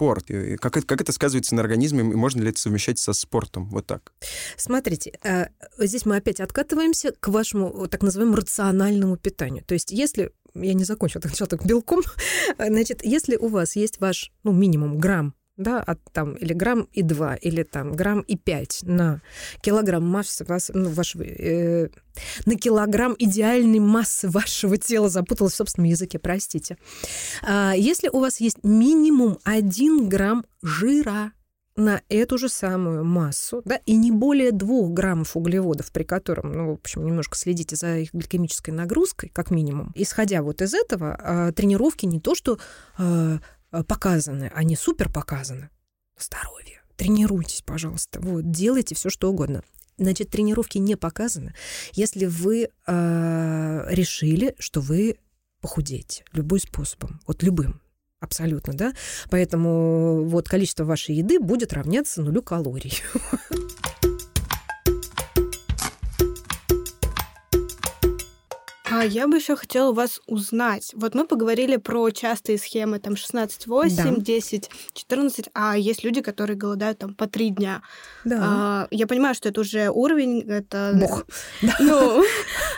спорт? 0.00 0.28
Как, 0.60 0.78
это, 0.78 0.86
как 0.86 1.02
это 1.02 1.12
сказывается 1.12 1.54
на 1.54 1.60
организме, 1.60 2.00
и 2.00 2.16
можно 2.16 2.40
ли 2.40 2.48
это 2.48 2.58
совмещать 2.58 2.98
со 2.98 3.12
спортом? 3.12 3.68
Вот 3.68 3.86
так. 3.86 4.12
Смотрите, 4.56 5.12
э, 5.22 5.48
здесь 5.78 6.06
мы 6.06 6.16
опять 6.16 6.40
откатываемся 6.40 7.12
к 7.20 7.28
вашему 7.28 7.86
так 7.86 8.02
называемому 8.02 8.38
рациональному 8.38 9.18
питанию. 9.18 9.62
То 9.62 9.74
есть 9.74 9.90
если 9.90 10.30
я 10.54 10.72
не 10.72 10.84
закончила, 10.84 11.20
так 11.22 11.32
так 11.36 11.66
белком. 11.66 12.00
Значит, 12.58 13.04
если 13.04 13.36
у 13.36 13.48
вас 13.48 13.76
есть 13.76 14.00
ваш, 14.00 14.32
ну, 14.42 14.52
минимум 14.52 14.98
грамм 14.98 15.34
да, 15.60 15.80
от 15.80 16.00
там 16.12 16.34
или 16.34 16.52
грамм 16.52 16.88
и 16.92 17.02
два, 17.02 17.34
или 17.34 17.62
там 17.62 17.92
грамм 17.92 18.20
и 18.20 18.36
пять 18.36 18.80
на 18.82 19.20
килограмм 19.62 20.06
массы 20.06 20.44
вас, 20.44 20.70
ну, 20.72 20.88
вашего, 20.90 21.22
э, 21.22 21.88
на 22.46 22.56
килограмм 22.56 23.14
идеальной 23.18 23.78
массы 23.78 24.28
вашего 24.28 24.76
тела, 24.76 25.08
запуталась 25.08 25.52
в 25.52 25.56
собственном 25.56 25.90
языке, 25.90 26.18
простите. 26.18 26.76
А, 27.42 27.74
если 27.76 28.08
у 28.08 28.20
вас 28.20 28.40
есть 28.40 28.64
минимум 28.64 29.38
один 29.44 30.08
грамм 30.08 30.44
жира 30.62 31.32
на 31.76 32.02
эту 32.08 32.38
же 32.38 32.48
самую 32.48 33.04
массу, 33.04 33.62
да, 33.64 33.80
и 33.86 33.96
не 33.96 34.10
более 34.10 34.52
двух 34.52 34.92
граммов 34.92 35.36
углеводов, 35.36 35.92
при 35.92 36.02
котором, 36.02 36.52
ну, 36.52 36.70
в 36.70 36.72
общем, 36.74 37.04
немножко 37.04 37.36
следите 37.36 37.76
за 37.76 37.98
их 37.98 38.12
гликемической 38.12 38.74
нагрузкой, 38.74 39.30
как 39.32 39.50
минимум. 39.50 39.92
Исходя 39.94 40.42
вот 40.42 40.62
из 40.62 40.74
этого, 40.74 41.18
а, 41.18 41.52
тренировки 41.52 42.06
не 42.06 42.20
то, 42.20 42.34
что 42.34 42.58
а, 42.98 43.38
показаны, 43.70 44.50
они 44.54 44.76
супер 44.76 45.10
показаны. 45.10 45.70
Здоровье. 46.18 46.82
Тренируйтесь, 46.96 47.62
пожалуйста. 47.62 48.20
Вот, 48.20 48.50
делайте 48.50 48.94
все, 48.94 49.08
что 49.10 49.30
угодно. 49.30 49.62
Значит, 49.96 50.30
тренировки 50.30 50.78
не 50.78 50.96
показаны, 50.96 51.54
если 51.92 52.24
вы 52.24 52.70
э, 52.86 53.84
решили, 53.90 54.54
что 54.58 54.80
вы 54.80 55.18
похудеете 55.60 56.24
любой 56.32 56.60
способом, 56.60 57.20
вот 57.26 57.42
любым, 57.42 57.82
абсолютно, 58.18 58.72
да. 58.72 58.94
Поэтому 59.28 60.24
вот 60.24 60.48
количество 60.48 60.84
вашей 60.84 61.16
еды 61.16 61.38
будет 61.38 61.74
равняться 61.74 62.22
нулю 62.22 62.42
калорий. 62.42 63.02
А 68.90 69.04
я 69.04 69.28
бы 69.28 69.36
еще 69.36 69.56
хотела 69.56 69.90
у 69.90 69.94
вас 69.94 70.20
узнать. 70.26 70.90
Вот 70.94 71.14
мы 71.14 71.26
поговорили 71.26 71.76
про 71.76 72.10
частые 72.10 72.58
схемы, 72.58 72.98
там 72.98 73.14
16-8, 73.14 73.96
да. 73.96 74.68
10-14, 75.12 75.48
а 75.54 75.76
есть 75.76 76.04
люди, 76.04 76.20
которые 76.20 76.56
голодают 76.56 76.98
там 76.98 77.14
по 77.14 77.26
три 77.26 77.50
дня. 77.50 77.82
Да. 78.24 78.38
А, 78.42 78.88
я 78.90 79.06
понимаю, 79.06 79.34
что 79.34 79.48
это 79.48 79.60
уже 79.60 79.90
уровень, 79.90 80.42
это... 80.42 80.92
Бог. 80.94 81.26
Ну, 81.80 82.24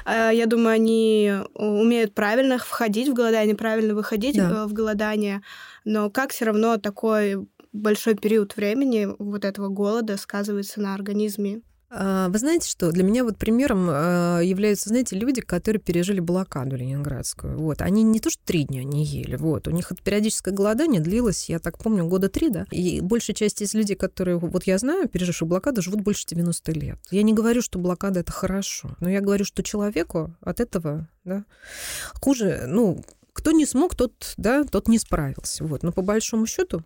а, 0.04 0.30
я 0.30 0.46
думаю, 0.46 0.74
они 0.74 1.32
умеют 1.54 2.14
правильно 2.14 2.58
входить 2.58 3.08
в 3.08 3.14
голодание, 3.14 3.56
правильно 3.56 3.94
выходить 3.94 4.36
да. 4.36 4.66
в 4.66 4.72
голодание, 4.72 5.42
но 5.84 6.10
как 6.10 6.32
все 6.32 6.46
равно 6.46 6.76
такой 6.76 7.46
большой 7.72 8.14
период 8.14 8.56
времени 8.56 9.08
вот 9.18 9.44
этого 9.44 9.68
голода 9.68 10.16
сказывается 10.16 10.80
на 10.80 10.94
организме? 10.94 11.62
А, 11.94 12.28
вы 12.30 12.38
знаете 12.38 12.68
что? 12.68 12.90
Для 12.90 13.02
меня 13.02 13.22
вот 13.22 13.36
примером 13.36 13.86
а, 13.90 14.40
являются, 14.40 14.88
знаете, 14.88 15.14
люди, 15.16 15.42
которые 15.42 15.80
пережили 15.80 16.20
блокаду 16.20 16.76
ленинградскую. 16.76 17.58
Вот. 17.58 17.82
Они 17.82 18.02
не 18.02 18.18
то, 18.18 18.30
что 18.30 18.42
три 18.44 18.64
дня 18.64 18.82
не 18.82 19.04
ели, 19.04 19.36
вот. 19.36 19.68
У 19.68 19.70
них 19.70 19.92
это 19.92 20.02
периодическое 20.02 20.54
голодание 20.54 21.02
длилось, 21.02 21.50
я 21.50 21.58
так 21.58 21.78
помню, 21.78 22.06
года 22.06 22.30
три, 22.30 22.48
да. 22.48 22.66
И 22.70 23.02
большая 23.02 23.36
часть 23.36 23.60
из 23.60 23.74
людей, 23.74 23.94
которые, 23.94 24.38
вот 24.38 24.64
я 24.64 24.78
знаю, 24.78 25.08
пережившие 25.08 25.46
блокаду, 25.46 25.82
живут 25.82 26.00
больше 26.00 26.26
90 26.26 26.72
лет. 26.72 26.98
Я 27.10 27.22
не 27.22 27.34
говорю, 27.34 27.60
что 27.60 27.78
блокада— 27.78 28.20
это 28.20 28.32
хорошо, 28.32 28.96
но 29.00 29.10
я 29.10 29.20
говорю, 29.20 29.44
что 29.44 29.62
человеку 29.62 30.34
от 30.40 30.60
этого, 30.60 31.08
да, 31.24 31.44
хуже, 32.14 32.64
ну, 32.68 33.04
кто 33.32 33.52
не 33.52 33.66
смог, 33.66 33.94
тот, 33.94 34.34
да, 34.36 34.64
тот 34.64 34.88
не 34.88 34.98
справился. 34.98 35.64
Вот. 35.64 35.82
Но 35.82 35.92
по 35.92 36.02
большому 36.02 36.46
счету 36.46 36.84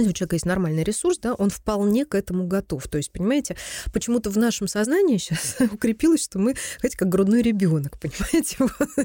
если 0.00 0.10
у 0.10 0.12
человека 0.12 0.36
есть 0.36 0.46
нормальный 0.46 0.84
ресурс, 0.84 1.18
да, 1.18 1.34
он 1.34 1.50
вполне 1.50 2.04
к 2.04 2.14
этому 2.14 2.46
готов. 2.46 2.86
То 2.88 2.98
есть, 2.98 3.12
понимаете, 3.12 3.56
почему-то 3.92 4.30
в 4.30 4.38
нашем 4.38 4.68
сознании 4.68 5.18
сейчас 5.18 5.56
укрепилось, 5.72 6.24
что 6.24 6.38
мы, 6.38 6.54
знаете, 6.80 6.96
как 6.96 7.08
грудной 7.08 7.42
ребенок, 7.42 7.98
понимаете, 8.00 8.56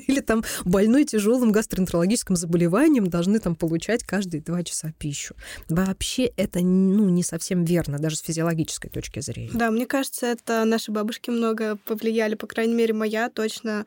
или 0.08 0.22
там 0.22 0.44
больной 0.66 1.06
тяжелым 1.06 1.52
гастроэнтерологическим 1.52 2.36
заболеванием 2.36 3.08
должны 3.08 3.40
там 3.40 3.56
получать 3.56 4.04
каждые 4.04 4.42
два 4.42 4.64
часа 4.64 4.94
пищу. 4.98 5.36
Вообще 5.70 6.26
это 6.26 6.60
ну, 6.60 7.10
не 7.10 7.24
совсем 7.24 7.66
верно, 7.66 8.00
даже 8.00 8.18
с 8.18 8.22
физиологической 8.22 8.90
точки 8.90 9.20
зрения. 9.20 9.52
Да, 9.54 9.72
мне 9.72 9.86
кажется, 9.86 10.28
это 10.28 10.66
наши 10.66 10.92
бабушки 10.92 11.30
много 11.30 11.78
повлияли, 11.86 12.36
по 12.36 12.48
крайней 12.48 12.74
мере, 12.74 12.94
моя 12.94 13.30
точно 13.30 13.86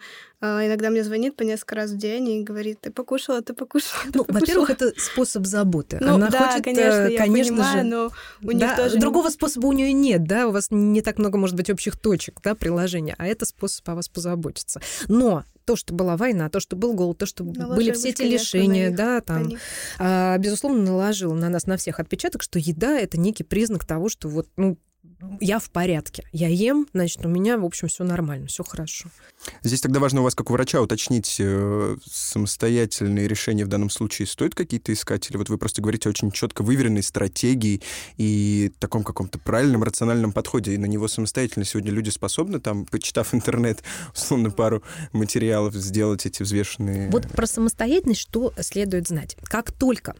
иногда 0.67 0.91
мне 0.91 1.05
звонит 1.05 1.37
по 1.37 1.43
несколько 1.43 1.77
раз 1.77 1.91
в 1.91 1.97
день 1.97 2.29
и 2.29 2.43
говорит, 2.43 2.81
ты 2.81 2.91
покушала, 2.91 3.43
ты 3.43 3.55
покушала. 3.55 4.05
Ты 4.05 4.19
ну, 4.19 4.25
во-первых, 4.29 4.71
это 4.71 4.93
способ 4.97 5.47
заботы. 5.47 5.99
Ну, 6.01 6.15
Она 6.15 6.29
да, 6.29 6.49
хочет, 6.49 6.65
конечно, 6.65 7.07
я 7.09 7.19
конечно 7.19 7.57
понимаю, 7.57 7.79
же, 7.79 7.85
но 7.85 8.11
у 8.43 8.51
них 8.51 8.61
да, 8.61 8.77
тоже... 8.77 8.99
Другого 8.99 9.31
способа 9.31 9.67
у 9.67 9.73
нее 9.73 9.93
нет, 9.93 10.25
да, 10.25 10.49
у 10.49 10.51
вас 10.51 10.69
не 10.71 11.03
так 11.03 11.19
много, 11.19 11.39
может 11.39 11.57
быть, 11.57 11.71
общих 11.71 11.99
точек, 11.99 12.41
да, 12.43 12.55
приложения, 12.55 13.15
а 13.19 13.27
это 13.27 13.47
способ 13.47 13.89
о 13.89 13.95
вас 13.95 14.09
позаботиться. 14.09 14.81
Но 15.09 15.45
то, 15.65 15.77
что 15.77 15.95
была 15.95 16.17
война, 16.17 16.49
то, 16.51 16.61
что 16.61 16.77
был 16.77 16.95
голод, 16.95 17.19
то, 17.19 17.27
что 17.27 17.45
Наложилось, 17.45 17.77
были 17.77 17.93
все 17.93 18.11
эти 18.11 18.23
лишения, 18.23 18.89
них, 18.89 18.97
да, 18.97 19.21
там, 19.21 19.51
а, 19.99 20.37
безусловно, 20.39 20.83
наложило 20.83 21.35
на 21.35 21.49
нас, 21.49 21.67
на 21.67 21.77
всех 21.77 22.01
отпечаток, 22.01 22.43
что 22.43 22.59
еда— 22.59 22.99
это 23.01 23.19
некий 23.19 23.45
признак 23.45 23.85
того, 23.85 24.09
что 24.09 24.29
вот, 24.29 24.49
ну, 24.57 24.79
я 25.41 25.59
в 25.59 25.71
порядке. 25.71 26.25
Я 26.33 26.49
ем, 26.49 26.87
значит, 26.93 27.25
у 27.25 27.29
меня, 27.29 27.59
в 27.59 27.65
общем, 27.65 27.89
все 27.89 28.05
нормально, 28.05 28.47
все 28.47 28.65
хорошо. 28.65 29.09
Здесь 29.63 29.81
тогда 29.81 30.01
важно 30.01 30.21
у 30.21 30.25
вас, 30.25 30.35
как 30.35 30.51
у 30.51 30.53
врача, 30.53 30.81
уточнить 30.81 31.37
э, 31.39 31.97
самостоятельные 32.05 33.29
решения 33.29 33.65
в 33.65 33.69
данном 33.69 33.91
случае. 33.91 34.27
Стоит 34.27 34.55
какие-то 34.55 34.93
искать? 34.93 35.29
Или 35.31 35.37
вот 35.37 35.49
вы 35.49 35.59
просто 35.59 35.83
говорите 35.83 36.09
очень 36.09 36.31
четко 36.31 36.63
выверенной 36.63 37.03
стратегии 37.03 37.83
и 38.17 38.73
таком 38.79 39.05
каком-то 39.05 39.39
правильном, 39.39 39.83
рациональном 39.83 40.33
подходе, 40.33 40.75
и 40.75 40.79
на 40.79 40.87
него 40.87 41.09
самостоятельно 41.09 41.65
сегодня 41.65 41.91
люди 41.91 42.11
способны, 42.11 42.61
там, 42.61 42.87
почитав 42.87 43.35
интернет, 43.35 43.83
условно, 44.15 44.51
пару 44.51 44.83
материалов, 45.13 45.75
сделать 45.75 46.27
эти 46.27 46.43
взвешенные... 46.43 47.11
Вот 47.11 47.29
про 47.29 47.47
самостоятельность 47.47 48.21
что 48.21 48.53
следует 48.61 49.09
знать? 49.09 49.37
Как 49.45 49.73
только 49.73 50.15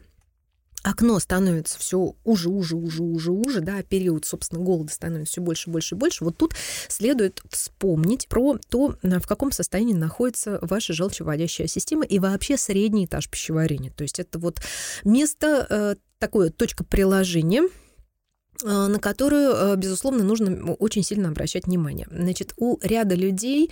окно 0.85 1.19
становится 1.19 1.79
все 1.79 2.15
уже, 2.23 2.49
уже, 2.49 2.75
уже, 2.75 3.01
уже, 3.01 3.31
уже, 3.31 3.61
да, 3.61 3.81
период, 3.81 4.25
собственно, 4.25 4.61
голода 4.61 4.93
становится 4.93 5.33
все 5.33 5.41
больше, 5.41 5.69
больше 5.69 5.95
больше. 5.95 6.23
Вот 6.23 6.37
тут 6.37 6.53
следует 6.87 7.41
вспомнить 7.49 8.27
про 8.27 8.57
то, 8.69 8.95
в 9.01 9.27
каком 9.27 9.51
состоянии 9.51 9.95
находится 9.95 10.59
ваша 10.61 10.93
желчевыводящая 10.93 11.67
система 11.67 12.05
и 12.05 12.19
вообще 12.19 12.55
средний 12.55 13.05
этаж 13.05 13.29
пищеварения. 13.29 13.91
То 13.91 14.03
есть 14.03 14.19
это 14.19 14.37
вот 14.37 14.59
место, 15.03 15.65
э, 15.69 15.95
такое 16.19 16.51
точка 16.51 16.83
приложения, 16.83 17.63
э, 18.63 18.67
на 18.67 18.99
которую, 18.99 19.53
э, 19.55 19.75
безусловно, 19.77 20.23
нужно 20.23 20.73
очень 20.73 21.03
сильно 21.03 21.29
обращать 21.29 21.65
внимание. 21.65 22.07
Значит, 22.11 22.53
у 22.57 22.77
ряда 22.83 23.15
людей 23.15 23.71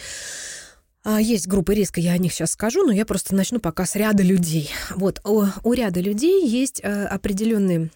есть 1.06 1.48
группы 1.48 1.74
риска, 1.74 2.00
я 2.00 2.14
о 2.14 2.18
них 2.18 2.34
сейчас 2.34 2.52
скажу, 2.52 2.86
но 2.86 2.92
я 2.92 3.06
просто 3.06 3.36
начну 3.36 3.60
пока 3.60 3.86
с 3.86 3.96
ряда 3.96 4.24
людей. 4.24 4.70
Вот, 4.96 5.22
у, 5.26 5.46
у 5.64 5.74
ряда 5.74 6.00
людей 6.00 6.48
есть 6.48 6.80
э, 6.84 7.06
определенные 7.06 7.90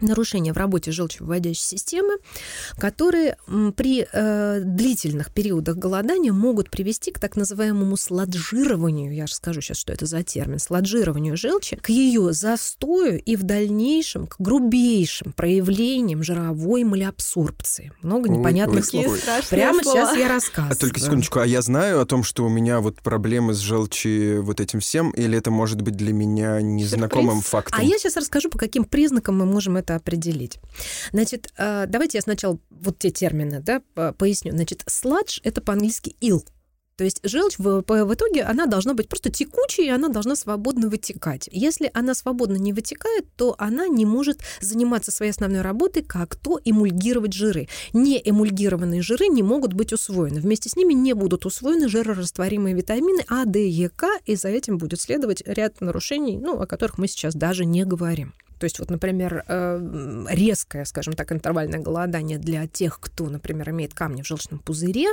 нарушения 0.00 0.52
в 0.52 0.56
работе 0.56 0.92
желчевыводящей 0.92 1.62
системы, 1.62 2.14
которые 2.78 3.36
при 3.76 4.06
э, 4.10 4.60
длительных 4.64 5.32
периодах 5.32 5.76
голодания 5.76 6.32
могут 6.32 6.70
привести 6.70 7.10
к 7.10 7.18
так 7.18 7.36
называемому 7.36 7.96
сладжированию, 7.96 9.14
я 9.14 9.26
же 9.26 9.34
скажу 9.34 9.60
сейчас, 9.60 9.78
что 9.78 9.92
это 9.92 10.06
за 10.06 10.22
термин, 10.22 10.58
сладжированию 10.58 11.36
желчи, 11.36 11.76
к 11.76 11.88
ее 11.90 12.32
застою 12.32 13.20
и 13.20 13.36
в 13.36 13.42
дальнейшем 13.42 14.26
к 14.26 14.36
грубейшим 14.38 15.32
проявлениям 15.32 16.22
жировой 16.22 16.84
малеабсорбции. 16.84 17.92
Много 18.02 18.28
непонятных 18.28 18.84
ой, 18.84 19.04
слов. 19.04 19.18
Прямо 19.50 19.82
слова. 19.82 20.06
сейчас 20.06 20.16
я 20.16 20.28
рассказываю. 20.32 20.72
А 20.72 20.76
только 20.76 21.00
секундочку, 21.00 21.40
а 21.40 21.46
я 21.46 21.62
знаю 21.62 22.00
о 22.00 22.06
том, 22.06 22.22
что 22.22 22.44
у 22.44 22.48
меня 22.48 22.80
вот 22.80 23.00
проблемы 23.02 23.54
с 23.54 23.58
желчи 23.58 24.38
вот 24.38 24.60
этим 24.60 24.80
всем, 24.80 25.10
или 25.10 25.36
это 25.36 25.50
может 25.50 25.82
быть 25.82 25.94
для 25.94 26.12
меня 26.12 26.60
незнакомым 26.60 27.36
Сюрприз. 27.36 27.50
фактом? 27.50 27.80
А 27.80 27.82
я 27.82 27.98
сейчас 27.98 28.16
расскажу, 28.16 28.50
по 28.50 28.58
каким 28.58 28.84
признакам 28.84 29.38
мы 29.38 29.46
можем 29.46 29.76
это 29.76 29.89
это 29.90 29.96
определить. 29.96 30.58
Значит, 31.12 31.52
э, 31.56 31.86
давайте 31.86 32.18
я 32.18 32.22
сначала 32.22 32.58
вот 32.70 32.98
те 32.98 33.10
термины 33.10 33.60
да, 33.60 33.82
поясню. 34.12 34.52
Значит, 34.52 34.84
сладж— 34.86 35.40
это 35.42 35.60
по-английски 35.60 36.16
ил. 36.20 36.44
То 36.96 37.04
есть 37.04 37.20
желчь 37.22 37.58
в, 37.58 37.82
в 37.82 38.14
итоге 38.14 38.42
она 38.42 38.66
должна 38.66 38.92
быть 38.92 39.08
просто 39.08 39.30
текучей, 39.30 39.86
и 39.86 39.90
она 39.90 40.08
должна 40.08 40.36
свободно 40.36 40.90
вытекать. 40.90 41.48
Если 41.50 41.90
она 41.94 42.14
свободно 42.14 42.56
не 42.56 42.74
вытекает, 42.74 43.24
то 43.36 43.54
она 43.56 43.88
не 43.88 44.04
может 44.04 44.40
заниматься 44.60 45.10
своей 45.10 45.30
основной 45.30 45.62
работой, 45.62 46.02
как 46.02 46.36
то 46.36 46.60
эмульгировать 46.62 47.32
жиры. 47.32 47.68
Не 47.94 48.20
эмульгированные 48.22 49.00
жиры 49.00 49.28
не 49.28 49.42
могут 49.42 49.72
быть 49.72 49.94
усвоены. 49.94 50.40
Вместе 50.40 50.68
с 50.68 50.76
ними 50.76 50.92
не 50.92 51.14
будут 51.14 51.46
усвоены 51.46 51.88
жирорастворимые 51.88 52.74
витамины 52.74 53.24
А, 53.28 53.46
Д, 53.46 53.66
Е, 53.66 53.88
К, 53.88 54.06
и 54.26 54.36
за 54.36 54.48
этим 54.48 54.76
будет 54.76 55.00
следовать 55.00 55.42
ряд 55.46 55.80
нарушений, 55.80 56.36
ну, 56.36 56.60
о 56.60 56.66
которых 56.66 56.98
мы 56.98 57.08
сейчас 57.08 57.34
даже 57.34 57.64
не 57.64 57.86
говорим. 57.86 58.34
То 58.60 58.64
есть 58.64 58.78
вот, 58.78 58.90
например, 58.90 59.42
э, 59.48 60.26
резкое, 60.28 60.84
скажем 60.84 61.14
так, 61.14 61.32
интервальное 61.32 61.80
голодание 61.80 62.38
для 62.38 62.66
тех, 62.66 63.00
кто, 63.00 63.30
например, 63.30 63.70
имеет 63.70 63.94
камни 63.94 64.20
в 64.20 64.26
желчном 64.26 64.58
пузыре, 64.58 65.08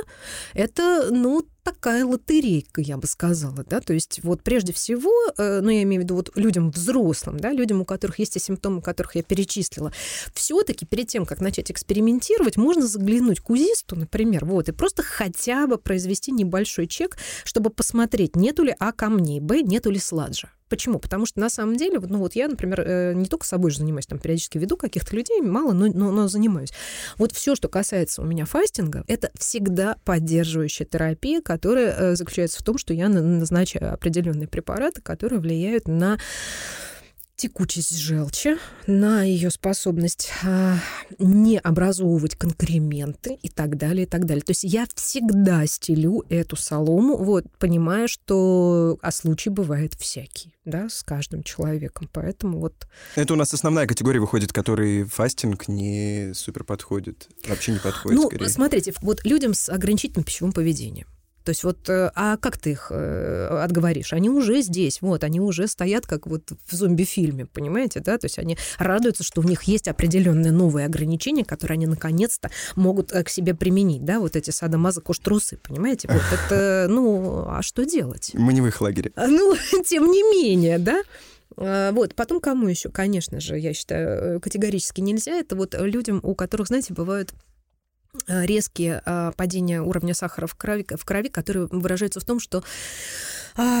это, 0.52 1.08
ну, 1.10 1.46
такая 1.62 2.04
лотерейка, 2.04 2.82
я 2.82 2.98
бы 2.98 3.06
сказала, 3.06 3.64
да, 3.64 3.80
то 3.80 3.94
есть 3.94 4.22
вот 4.22 4.42
прежде 4.42 4.74
всего, 4.74 5.12
э, 5.38 5.60
ну, 5.62 5.70
я 5.70 5.82
имею 5.82 6.02
в 6.02 6.04
виду 6.04 6.14
вот 6.14 6.30
людям 6.34 6.70
взрослым, 6.70 7.40
да, 7.40 7.50
людям, 7.52 7.80
у 7.80 7.84
которых 7.86 8.18
есть 8.18 8.34
те 8.34 8.40
симптомы, 8.40 8.82
которых 8.82 9.16
я 9.16 9.22
перечислила, 9.22 9.92
все 10.34 10.62
таки 10.62 10.84
перед 10.84 11.08
тем, 11.08 11.24
как 11.24 11.40
начать 11.40 11.70
экспериментировать, 11.70 12.58
можно 12.58 12.86
заглянуть 12.86 13.40
к 13.40 13.48
УЗИсту, 13.48 13.96
например, 13.96 14.44
вот, 14.44 14.68
и 14.68 14.72
просто 14.72 15.02
хотя 15.02 15.66
бы 15.66 15.78
произвести 15.78 16.32
небольшой 16.32 16.86
чек, 16.86 17.16
чтобы 17.44 17.70
посмотреть, 17.70 18.36
нету 18.36 18.62
ли 18.62 18.74
А 18.78 18.92
камней, 18.92 19.40
Б, 19.40 19.62
нету 19.62 19.90
ли 19.90 19.98
сладжа. 19.98 20.50
Почему? 20.68 20.98
Потому 20.98 21.26
что 21.26 21.40
на 21.40 21.50
самом 21.50 21.76
деле, 21.76 21.98
ну 22.00 22.18
вот 22.18 22.34
я, 22.34 22.48
например, 22.48 22.80
э, 22.80 23.12
не 23.14 23.26
только 23.26 23.46
собой 23.46 23.70
же 23.70 23.78
занимаюсь, 23.78 24.06
там 24.06 24.18
периодически 24.18 24.58
веду 24.58 24.76
каких-то 24.76 25.14
людей, 25.16 25.40
мало, 25.40 25.72
но, 25.72 25.86
но, 25.86 26.10
но 26.10 26.28
занимаюсь. 26.28 26.72
Вот 27.16 27.32
все, 27.32 27.54
что 27.54 27.68
касается 27.68 28.22
у 28.22 28.24
меня 28.24 28.44
фастинга, 28.44 29.04
это 29.06 29.30
всегда 29.38 29.96
поддерживающая 30.04 30.86
терапия, 30.86 31.40
которая 31.40 31.94
э, 31.96 32.16
заключается 32.16 32.60
в 32.60 32.62
том, 32.62 32.78
что 32.78 32.92
я 32.94 33.08
назначаю 33.08 33.92
определенные 33.92 34.48
препараты, 34.48 35.00
которые 35.00 35.40
влияют 35.40 35.88
на 35.88 36.18
текучесть 37.38 37.96
желчи, 37.96 38.58
на 38.88 39.22
ее 39.22 39.50
способность 39.50 40.30
а, 40.44 40.76
не 41.18 41.56
образовывать 41.58 42.34
конкременты 42.34 43.38
и 43.40 43.48
так 43.48 43.78
далее, 43.78 44.06
и 44.06 44.08
так 44.08 44.26
далее. 44.26 44.42
То 44.42 44.50
есть 44.50 44.64
я 44.64 44.86
всегда 44.94 45.64
стелю 45.66 46.24
эту 46.28 46.56
солому, 46.56 47.16
вот, 47.16 47.44
понимая, 47.58 48.08
что 48.08 48.98
а 49.00 49.12
случай 49.12 49.50
бывает 49.50 49.94
всякий, 49.94 50.56
да, 50.64 50.88
с 50.88 51.04
каждым 51.04 51.44
человеком. 51.44 52.10
Поэтому 52.12 52.58
вот... 52.58 52.88
Это 53.14 53.34
у 53.34 53.36
нас 53.36 53.54
основная 53.54 53.86
категория 53.86 54.18
выходит, 54.18 54.52
который 54.52 55.04
фастинг 55.04 55.68
не 55.68 56.32
супер 56.34 56.64
подходит, 56.64 57.28
вообще 57.46 57.72
не 57.72 57.78
подходит. 57.78 58.18
Ну, 58.18 58.26
скорее. 58.26 58.48
смотрите, 58.48 58.94
вот 59.00 59.24
людям 59.24 59.54
с 59.54 59.68
ограничительным 59.68 60.24
пищевым 60.24 60.52
поведением, 60.52 61.06
то 61.48 61.50
есть 61.50 61.64
вот, 61.64 61.88
э, 61.88 62.10
а 62.14 62.36
как 62.36 62.58
ты 62.58 62.72
их 62.72 62.88
э, 62.90 63.46
отговоришь? 63.62 64.12
Они 64.12 64.28
уже 64.28 64.60
здесь, 64.60 65.00
вот, 65.00 65.24
они 65.24 65.40
уже 65.40 65.66
стоят 65.66 66.06
как 66.06 66.26
вот 66.26 66.42
в 66.66 66.74
зомби-фильме, 66.74 67.46
понимаете, 67.46 68.00
да? 68.00 68.18
То 68.18 68.26
есть 68.26 68.38
они 68.38 68.58
радуются, 68.76 69.24
что 69.24 69.40
у 69.40 69.44
них 69.44 69.62
есть 69.62 69.88
определенные 69.88 70.52
новые 70.52 70.84
ограничения, 70.84 71.46
которые 71.46 71.76
они 71.76 71.86
наконец-то 71.86 72.50
могут 72.76 73.12
э, 73.12 73.24
к 73.24 73.30
себе 73.30 73.54
применить, 73.54 74.04
да, 74.04 74.20
вот 74.20 74.36
эти 74.36 74.50
садомазы 74.50 75.00
кош-трусы, 75.00 75.56
понимаете? 75.56 76.08
Вот 76.12 76.20
это, 76.34 76.86
ну, 76.90 77.46
а 77.48 77.62
что 77.62 77.86
делать? 77.86 78.32
Мы 78.34 78.52
не 78.52 78.60
в 78.60 78.66
их 78.66 78.82
лагере. 78.82 79.10
Ну, 79.16 79.56
тем 79.86 80.10
не 80.10 80.22
менее, 80.30 80.78
да? 80.78 81.00
Вот, 81.56 82.14
потом 82.14 82.40
кому 82.40 82.68
еще, 82.68 82.90
конечно 82.90 83.40
же, 83.40 83.58
я 83.58 83.72
считаю, 83.72 84.38
категорически 84.38 85.00
нельзя. 85.00 85.32
Это 85.32 85.56
вот 85.56 85.74
людям, 85.80 86.20
у 86.22 86.34
которых, 86.34 86.68
знаете, 86.68 86.92
бывают 86.92 87.32
резкие 88.26 89.02
а, 89.04 89.32
падения 89.32 89.82
уровня 89.82 90.14
сахара 90.14 90.46
в 90.46 90.54
крови, 90.54 90.86
в 90.90 91.04
крови, 91.04 91.28
которые 91.28 91.66
выражаются 91.66 92.20
в 92.20 92.24
том, 92.24 92.40
что 92.40 92.62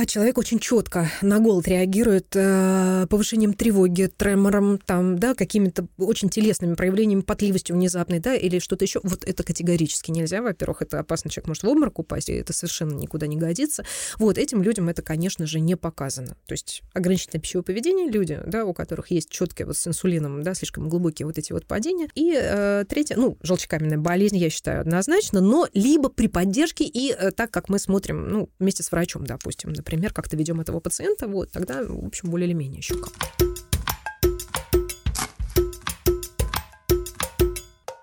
человек 0.08 0.38
очень 0.38 0.58
четко 0.58 1.08
на 1.22 1.38
голод 1.38 1.68
реагирует 1.68 2.34
э, 2.34 3.06
повышением 3.08 3.52
тревоги, 3.52 4.10
тремором, 4.16 4.78
там, 4.78 5.18
да, 5.18 5.34
какими-то 5.34 5.86
очень 5.98 6.28
телесными 6.30 6.74
проявлениями, 6.74 7.20
потливостью 7.20 7.76
внезапной, 7.76 8.18
да, 8.18 8.34
или 8.34 8.58
что-то 8.58 8.84
еще. 8.84 9.00
Вот 9.04 9.24
это 9.24 9.42
категорически 9.42 10.10
нельзя. 10.10 10.42
Во-первых, 10.42 10.82
это 10.82 10.98
опасно, 10.98 11.30
человек 11.30 11.48
может 11.48 11.62
в 11.62 11.68
обморок 11.68 11.98
упасть, 11.98 12.28
и 12.28 12.32
это 12.32 12.52
совершенно 12.52 12.94
никуда 12.94 13.26
не 13.26 13.36
годится. 13.36 13.84
Вот 14.18 14.38
этим 14.38 14.62
людям 14.62 14.88
это, 14.88 15.02
конечно 15.02 15.46
же, 15.46 15.60
не 15.60 15.76
показано. 15.76 16.36
То 16.46 16.52
есть 16.52 16.82
ограниченное 16.94 17.40
пищевое 17.40 17.62
поведение 17.62 18.10
люди, 18.10 18.40
да, 18.46 18.64
у 18.64 18.72
которых 18.72 19.10
есть 19.10 19.30
четкие 19.30 19.66
вот 19.66 19.76
с 19.76 19.86
инсулином, 19.86 20.42
да, 20.42 20.54
слишком 20.54 20.88
глубокие 20.88 21.26
вот 21.26 21.38
эти 21.38 21.52
вот 21.52 21.66
падения. 21.66 22.08
И 22.14 22.34
э, 22.34 22.84
третье, 22.88 23.16
ну, 23.16 23.36
желчекаменная 23.42 23.98
болезнь, 23.98 24.38
я 24.38 24.50
считаю, 24.50 24.80
однозначно, 24.80 25.40
но 25.40 25.68
либо 25.74 26.08
при 26.08 26.26
поддержке 26.26 26.84
и 26.84 27.12
э, 27.12 27.30
так, 27.30 27.50
как 27.50 27.68
мы 27.68 27.78
смотрим, 27.78 28.28
ну, 28.28 28.48
вместе 28.58 28.82
с 28.82 28.90
врачом, 28.90 29.24
допустим, 29.26 29.67
допустим, 29.68 29.72
например, 29.72 30.12
как-то 30.12 30.36
ведем 30.36 30.60
этого 30.60 30.80
пациента, 30.80 31.26
вот, 31.26 31.50
тогда, 31.50 31.82
в 31.84 32.06
общем, 32.06 32.30
более 32.30 32.46
или 32.46 32.54
менее 32.54 32.78
еще 32.78 32.94
как. 32.96 33.12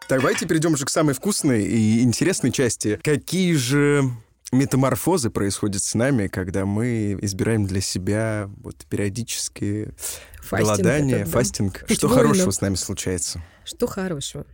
Давайте 0.07 0.45
перейдем 0.45 0.73
уже 0.73 0.85
к 0.85 0.89
самой 0.89 1.15
вкусной 1.15 1.63
и 1.63 2.01
интересной 2.01 2.51
части. 2.51 2.99
Какие 3.03 3.55
же 3.55 4.03
метаморфозы 4.51 5.31
происходят 5.31 5.81
с 5.81 5.95
нами, 5.95 6.27
когда 6.27 6.65
мы 6.65 7.17
избираем 7.21 7.65
для 7.65 7.81
себя 7.81 8.49
вот 8.57 8.85
периодически 8.85 9.89
фастинг 10.37 10.77
голодание, 10.77 11.17
этот, 11.21 11.31
да? 11.31 11.39
фастинг. 11.39 11.85
Что 11.89 12.07
хорошего 12.07 12.51
с 12.51 12.61
нами 12.61 12.75
случается? 12.75 13.41
Что 13.63 13.87
хорошего? 13.87 14.45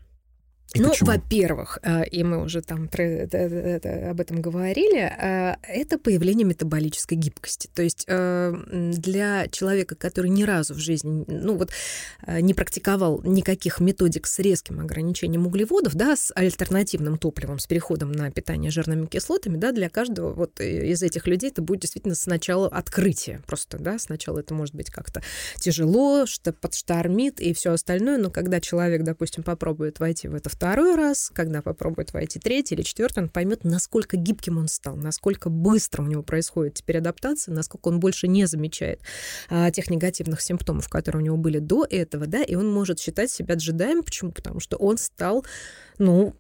И 0.74 0.80
ну, 0.80 0.94
во-первых, 1.02 1.80
э, 1.84 2.06
и 2.08 2.24
мы 2.24 2.42
уже 2.44 2.62
там 2.62 2.84
об 2.84 4.22
этом 4.22 4.42
говорили, 4.42 5.00
э, 5.00 5.56
это 5.64 5.98
появление 5.98 6.46
метаболической 6.46 7.16
гибкости. 7.16 7.70
То 7.74 7.82
есть 7.82 8.06
э, 8.08 8.54
для 8.72 9.48
человека, 9.50 9.96
который 9.96 10.30
ни 10.30 10.44
разу 10.44 10.74
в 10.74 10.78
жизни, 10.78 11.26
ну 11.28 11.58
вот, 11.58 11.72
не 12.26 12.54
практиковал 12.54 13.22
никаких 13.24 13.82
методик 13.82 14.28
с 14.28 14.40
резким 14.40 14.80
ограничением 14.80 15.46
углеводов, 15.46 15.96
да, 15.96 16.16
с 16.16 16.32
альтернативным 16.36 17.18
топливом, 17.18 17.60
с 17.60 17.68
переходом 17.68 18.14
на 18.14 18.32
питание 18.32 18.72
жирными 18.72 19.08
кислотами, 19.08 19.58
да, 19.58 19.74
для 19.74 19.90
каждого 19.90 20.34
вот 20.34 20.62
из 20.62 21.04
этих 21.04 21.28
людей 21.28 21.50
это 21.50 21.62
будет 21.62 21.82
действительно 21.82 22.16
сначала 22.16 22.70
открытие 22.70 23.42
просто, 23.46 23.78
да, 23.78 24.00
сначала 24.00 24.40
это 24.40 24.54
может 24.54 24.76
быть 24.76 24.90
как-то 24.90 25.22
тяжело, 25.58 26.26
что 26.26 26.54
подштормит 26.54 27.42
и 27.42 27.54
все 27.54 27.74
остальное, 27.74 28.18
но 28.18 28.30
когда 28.30 28.62
человек, 28.62 29.04
допустим, 29.04 29.44
попробует 29.44 30.00
войти 30.00 30.30
в 30.30 30.36
это 30.36 30.50
второй 30.62 30.94
раз, 30.94 31.32
когда 31.34 31.64
попробует 31.64 32.14
войти 32.14 32.38
третий 32.38 32.76
или 32.76 32.84
четвертый, 32.84 33.24
он 33.24 33.30
поймет, 33.30 33.64
насколько 33.64 34.16
гибким 34.16 34.60
он 34.60 34.68
стал, 34.68 34.96
насколько 34.96 35.50
быстро 35.50 36.04
у 36.04 36.06
него 36.06 36.22
происходит 36.22 36.76
теперь 36.76 37.00
адаптация, 37.00 37.52
насколько 37.52 37.88
он 37.88 38.00
больше 38.00 38.28
не 38.28 38.46
замечает 38.46 39.02
а, 39.50 39.72
тех 39.72 39.90
негативных 39.90 40.40
симптомов, 40.40 40.88
которые 40.88 41.24
у 41.24 41.26
него 41.26 41.38
были 41.38 41.58
до 41.58 41.88
этого, 41.90 42.28
да, 42.28 42.44
и 42.44 42.54
он 42.54 42.72
может 42.72 43.00
считать 43.00 43.32
себя 43.32 43.56
джедаем. 43.56 44.04
Почему? 44.04 44.32
Потому 44.32 44.60
что 44.60 44.78
он 44.78 45.00
стал, 45.00 45.44
ну, 45.98 46.36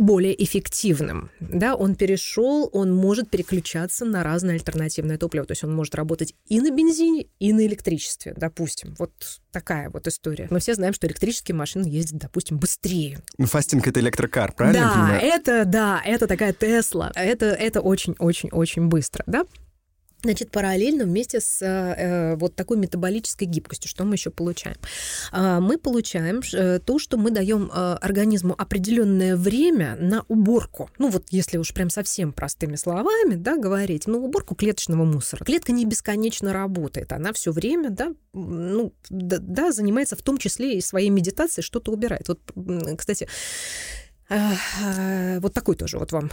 более 0.00 0.42
эффективным. 0.42 1.30
Да, 1.40 1.74
он 1.74 1.94
перешел, 1.94 2.68
он 2.72 2.94
может 2.94 3.30
переключаться 3.30 4.04
на 4.04 4.22
разное 4.22 4.54
альтернативное 4.54 5.18
топливо. 5.18 5.46
То 5.46 5.52
есть 5.52 5.64
он 5.64 5.74
может 5.74 5.94
работать 5.94 6.34
и 6.46 6.60
на 6.60 6.70
бензине, 6.70 7.26
и 7.38 7.52
на 7.52 7.66
электричестве, 7.66 8.34
допустим. 8.36 8.94
Вот 8.98 9.12
такая 9.50 9.90
вот 9.90 10.06
история. 10.06 10.46
Мы 10.50 10.60
все 10.60 10.74
знаем, 10.74 10.94
что 10.94 11.06
электрические 11.06 11.54
машины 11.54 11.86
ездят, 11.86 12.20
допустим, 12.20 12.58
быстрее. 12.58 13.20
Ну, 13.38 13.46
фастинг— 13.46 13.86
это 13.88 14.00
электрокар, 14.00 14.52
правильно? 14.52 14.80
Да, 14.80 15.18
это, 15.20 15.64
да, 15.64 16.02
это 16.04 16.26
такая 16.26 16.52
Тесла. 16.52 17.12
Это, 17.14 17.46
это 17.46 17.80
очень-очень-очень 17.80 18.86
быстро, 18.86 19.24
да? 19.26 19.44
Значит, 20.22 20.50
параллельно 20.50 21.04
вместе 21.04 21.40
с 21.40 21.62
э, 21.62 22.34
вот 22.36 22.56
такой 22.56 22.76
метаболической 22.76 23.44
гибкостью, 23.44 23.88
что 23.88 24.04
мы 24.04 24.16
еще 24.16 24.30
получаем? 24.30 24.76
Э, 25.32 25.60
мы 25.60 25.78
получаем 25.78 26.40
э, 26.52 26.80
то, 26.80 26.98
что 26.98 27.16
мы 27.16 27.30
даем 27.30 27.70
э, 27.72 27.92
организму 28.00 28.54
определенное 28.58 29.36
время 29.36 29.96
на 30.00 30.24
уборку. 30.26 30.90
Ну 30.98 31.08
вот 31.08 31.26
если 31.30 31.56
уж 31.58 31.72
прям 31.72 31.88
совсем 31.88 32.32
простыми 32.32 32.74
словами, 32.74 33.36
да, 33.36 33.56
говорить, 33.56 34.08
ну 34.08 34.24
уборку 34.24 34.56
клеточного 34.56 35.04
мусора. 35.04 35.44
Клетка 35.44 35.70
не 35.70 35.84
бесконечно 35.84 36.52
работает, 36.52 37.12
она 37.12 37.32
все 37.32 37.52
время, 37.52 37.90
да, 37.90 38.12
ну, 38.32 38.92
да, 39.10 39.38
да 39.38 39.70
занимается 39.70 40.16
в 40.16 40.22
том 40.22 40.36
числе 40.38 40.78
и 40.78 40.80
своей 40.80 41.10
медитацией, 41.10 41.64
что-то 41.64 41.92
убирает. 41.92 42.26
Вот, 42.26 42.40
кстати, 42.98 43.28
э, 44.30 44.36
э, 44.82 45.38
вот 45.38 45.54
такой 45.54 45.76
тоже 45.76 45.98
вот 45.98 46.10
вам 46.10 46.32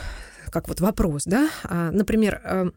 как 0.50 0.68
вот 0.68 0.80
вопрос, 0.80 1.24
да, 1.26 1.50
а, 1.64 1.92
например 1.92 2.42
э, 2.44 2.72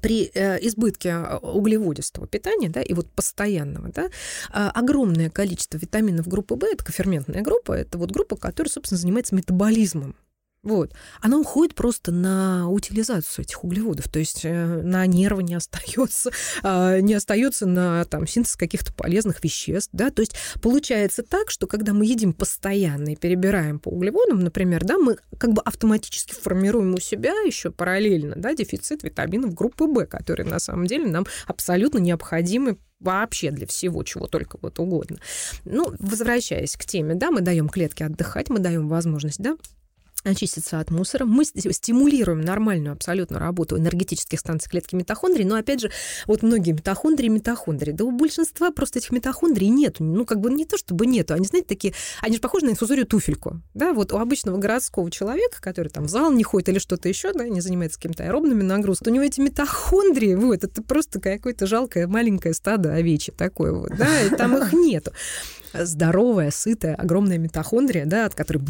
при 0.00 0.30
э, 0.34 0.58
избытке 0.66 1.10
а, 1.10 1.38
углеводистого 1.38 2.26
питания, 2.26 2.68
да, 2.68 2.82
и 2.82 2.94
вот 2.94 3.10
постоянного, 3.10 3.88
да, 3.88 4.10
а, 4.50 4.70
огромное 4.70 5.30
количество 5.30 5.78
витаминов 5.78 6.26
группы 6.28 6.54
В, 6.54 6.64
это 6.64 6.84
коферментная 6.84 7.42
группа, 7.42 7.72
это 7.72 7.98
вот 7.98 8.10
группа, 8.10 8.36
которая, 8.36 8.70
собственно, 8.70 8.98
занимается 8.98 9.34
метаболизмом 9.34 10.16
вот. 10.62 10.92
Она 11.20 11.38
уходит 11.38 11.74
просто 11.74 12.12
на 12.12 12.68
утилизацию 12.68 13.44
этих 13.44 13.64
углеводов, 13.64 14.08
то 14.08 14.20
есть 14.20 14.44
э, 14.44 14.82
на 14.82 15.04
нервы 15.06 15.42
не 15.42 15.54
остается, 15.54 16.30
а, 16.62 17.00
не 17.00 17.14
остается 17.14 17.66
на 17.66 18.04
там, 18.04 18.28
синтез 18.28 18.54
каких-то 18.56 18.92
полезных 18.92 19.42
веществ. 19.42 19.90
Да? 19.92 20.10
То 20.10 20.22
есть 20.22 20.36
получается 20.60 21.24
так, 21.24 21.50
что 21.50 21.66
когда 21.66 21.92
мы 21.92 22.06
едим 22.06 22.32
постоянно 22.32 23.12
и 23.12 23.16
перебираем 23.16 23.80
по 23.80 23.88
углеводам, 23.88 24.38
например, 24.38 24.84
да, 24.84 24.98
мы 24.98 25.16
как 25.36 25.52
бы 25.52 25.62
автоматически 25.62 26.32
формируем 26.32 26.94
у 26.94 27.00
себя 27.00 27.32
еще 27.44 27.72
параллельно 27.72 28.36
да, 28.36 28.54
дефицит 28.54 29.02
витаминов 29.02 29.54
группы 29.54 29.84
В, 29.84 30.06
которые 30.06 30.46
на 30.46 30.60
самом 30.60 30.86
деле 30.86 31.06
нам 31.06 31.26
абсолютно 31.48 31.98
необходимы 31.98 32.78
вообще 33.00 33.50
для 33.50 33.66
всего, 33.66 34.04
чего 34.04 34.28
только 34.28 34.58
вот 34.62 34.78
угодно. 34.78 35.18
Ну, 35.64 35.92
возвращаясь 35.98 36.76
к 36.76 36.84
теме, 36.84 37.16
да, 37.16 37.32
мы 37.32 37.40
даем 37.40 37.68
клетке 37.68 38.04
отдыхать, 38.04 38.48
мы 38.48 38.60
даем 38.60 38.88
возможность, 38.88 39.40
да, 39.40 39.56
очиститься 40.24 40.80
от 40.80 40.90
мусора. 40.90 41.24
Мы 41.24 41.44
стимулируем 41.44 42.40
нормальную 42.40 42.92
абсолютно 42.92 43.38
работу 43.38 43.78
энергетических 43.78 44.38
станций 44.38 44.70
клетки 44.70 44.94
митохондрий, 44.94 45.44
но, 45.44 45.56
опять 45.56 45.80
же, 45.80 45.90
вот 46.26 46.42
многие 46.42 46.72
митохондрии, 46.72 47.28
митохондрии, 47.28 47.92
да 47.92 48.04
у 48.04 48.12
большинства 48.12 48.70
просто 48.70 48.98
этих 48.98 49.10
митохондрий 49.10 49.68
нет. 49.68 49.96
Ну, 49.98 50.24
как 50.24 50.40
бы 50.40 50.50
не 50.50 50.64
то, 50.64 50.76
чтобы 50.78 51.06
нету. 51.06 51.34
Они, 51.34 51.46
знаете, 51.46 51.68
такие, 51.68 51.94
они 52.20 52.36
же 52.36 52.40
похожи 52.40 52.66
на 52.66 52.70
инфузорию 52.70 53.06
туфельку. 53.06 53.60
Да, 53.74 53.92
вот 53.92 54.12
у 54.12 54.18
обычного 54.18 54.58
городского 54.58 55.10
человека, 55.10 55.60
который 55.60 55.88
там 55.88 56.04
в 56.04 56.08
зал 56.08 56.32
не 56.32 56.44
ходит 56.44 56.68
или 56.68 56.78
что-то 56.78 57.08
еще, 57.08 57.32
да, 57.32 57.48
не 57.48 57.60
занимается 57.60 57.98
какими-то 57.98 58.24
аэробными 58.24 58.62
нагрузками, 58.62 59.12
у 59.12 59.14
него 59.16 59.24
эти 59.24 59.40
митохондрии, 59.40 60.34
вот, 60.34 60.64
это 60.64 60.82
просто 60.82 61.20
какое-то 61.20 61.66
жалкое 61.66 62.06
маленькое 62.06 62.54
стадо 62.54 62.94
овечье 62.94 63.34
такое 63.36 63.72
вот, 63.72 63.90
да, 63.96 64.22
и 64.22 64.30
там 64.30 64.56
их 64.56 64.72
нету 64.72 65.12
здоровая, 65.74 66.50
сытая, 66.50 66.94
огромная 66.94 67.38
митохондрия, 67.38 68.04
да, 68.06 68.26
от 68.26 68.34
которой 68.34 68.62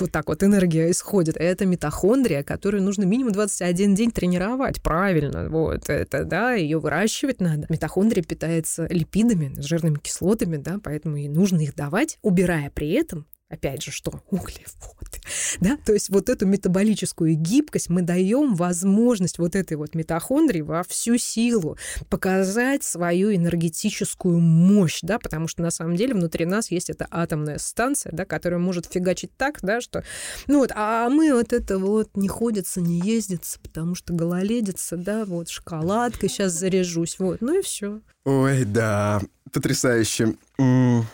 вот 0.00 0.12
так 0.12 0.28
вот 0.28 0.42
энергия 0.42 0.91
исходит. 0.92 1.36
Это 1.36 1.66
митохондрия, 1.66 2.42
которую 2.42 2.82
нужно 2.82 3.04
минимум 3.04 3.32
21 3.32 3.94
день 3.94 4.10
тренировать, 4.10 4.80
правильно, 4.82 5.48
вот, 5.48 5.90
это, 5.90 6.24
да, 6.24 6.52
ее 6.54 6.78
выращивать 6.78 7.40
надо. 7.40 7.66
Митохондрия 7.68 8.22
питается 8.22 8.86
липидами, 8.88 9.52
жирными 9.60 9.98
кислотами, 9.98 10.56
да, 10.56 10.78
поэтому 10.82 11.16
и 11.16 11.28
нужно 11.28 11.60
их 11.60 11.74
давать, 11.74 12.18
убирая 12.22 12.70
при 12.70 12.92
этом 12.92 13.26
опять 13.52 13.82
же, 13.82 13.90
что 13.90 14.10
углеводы, 14.30 15.20
да, 15.60 15.76
то 15.76 15.92
есть 15.92 16.08
вот 16.08 16.28
эту 16.28 16.46
метаболическую 16.46 17.34
гибкость 17.34 17.90
мы 17.90 18.02
даем 18.02 18.54
возможность 18.54 19.38
вот 19.38 19.54
этой 19.54 19.76
вот 19.76 19.94
митохондрии 19.94 20.62
во 20.62 20.82
всю 20.82 21.18
силу 21.18 21.76
показать 22.08 22.82
свою 22.82 23.34
энергетическую 23.34 24.38
мощь, 24.40 25.00
да, 25.02 25.18
потому 25.18 25.48
что 25.48 25.62
на 25.62 25.70
самом 25.70 25.96
деле 25.96 26.14
внутри 26.14 26.46
нас 26.46 26.70
есть 26.70 26.88
эта 26.88 27.06
атомная 27.10 27.58
станция, 27.58 28.12
да, 28.12 28.24
которая 28.24 28.58
может 28.58 28.86
фигачить 28.86 29.36
так, 29.36 29.58
да, 29.62 29.80
что, 29.80 30.02
ну 30.46 30.60
вот, 30.60 30.72
а 30.74 31.08
мы 31.10 31.34
вот 31.34 31.52
это 31.52 31.78
вот 31.78 32.16
не 32.16 32.28
ходится, 32.28 32.80
не 32.80 33.00
ездится, 33.00 33.60
потому 33.60 33.94
что 33.94 34.14
гололедится, 34.14 34.96
да, 34.96 35.26
вот 35.26 35.50
шоколадкой 35.50 36.30
сейчас 36.30 36.52
заряжусь, 36.52 37.18
вот, 37.18 37.42
ну 37.42 37.58
и 37.58 37.62
все. 37.62 38.00
Ой, 38.24 38.64
да, 38.64 39.20
потрясающе. 39.52 40.34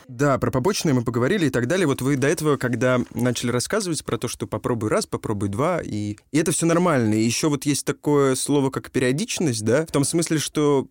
Да, 0.09 0.38
про 0.38 0.51
побочные 0.51 0.94
мы 0.94 1.03
поговорили 1.03 1.46
и 1.46 1.51
так 1.51 1.66
далее. 1.66 1.87
Вот 1.87 2.03
вы 2.03 2.16
до 2.16 2.29
этого, 2.29 2.57
когда 2.57 3.01
начали 3.14 3.51
рассказывать 3.51 4.05
про 4.05 4.18
то, 4.18 4.29
что 4.29 4.46
попробуй 4.46 4.90
раз, 4.90 5.07
попробуй 5.07 5.48
два, 5.48 5.81
и, 5.83 6.16
и 6.33 6.38
это 6.38 6.53
все 6.53 6.66
нормально. 6.66 7.14
И 7.14 7.24
еще 7.24 7.48
вот 7.48 7.66
есть 7.66 7.85
такое 7.85 8.35
слово, 8.35 8.70
как 8.70 8.90
периодичность, 8.90 9.64
да, 9.64 9.85
в 9.85 9.92
том 9.92 10.05
смысле, 10.05 10.38
что 10.38 10.88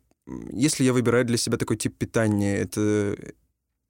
если 0.51 0.83
я 0.83 0.93
выбираю 0.93 1.25
для 1.25 1.37
себя 1.37 1.57
такой 1.57 1.77
тип 1.77 1.97
питания, 1.97 2.57
это 2.57 3.17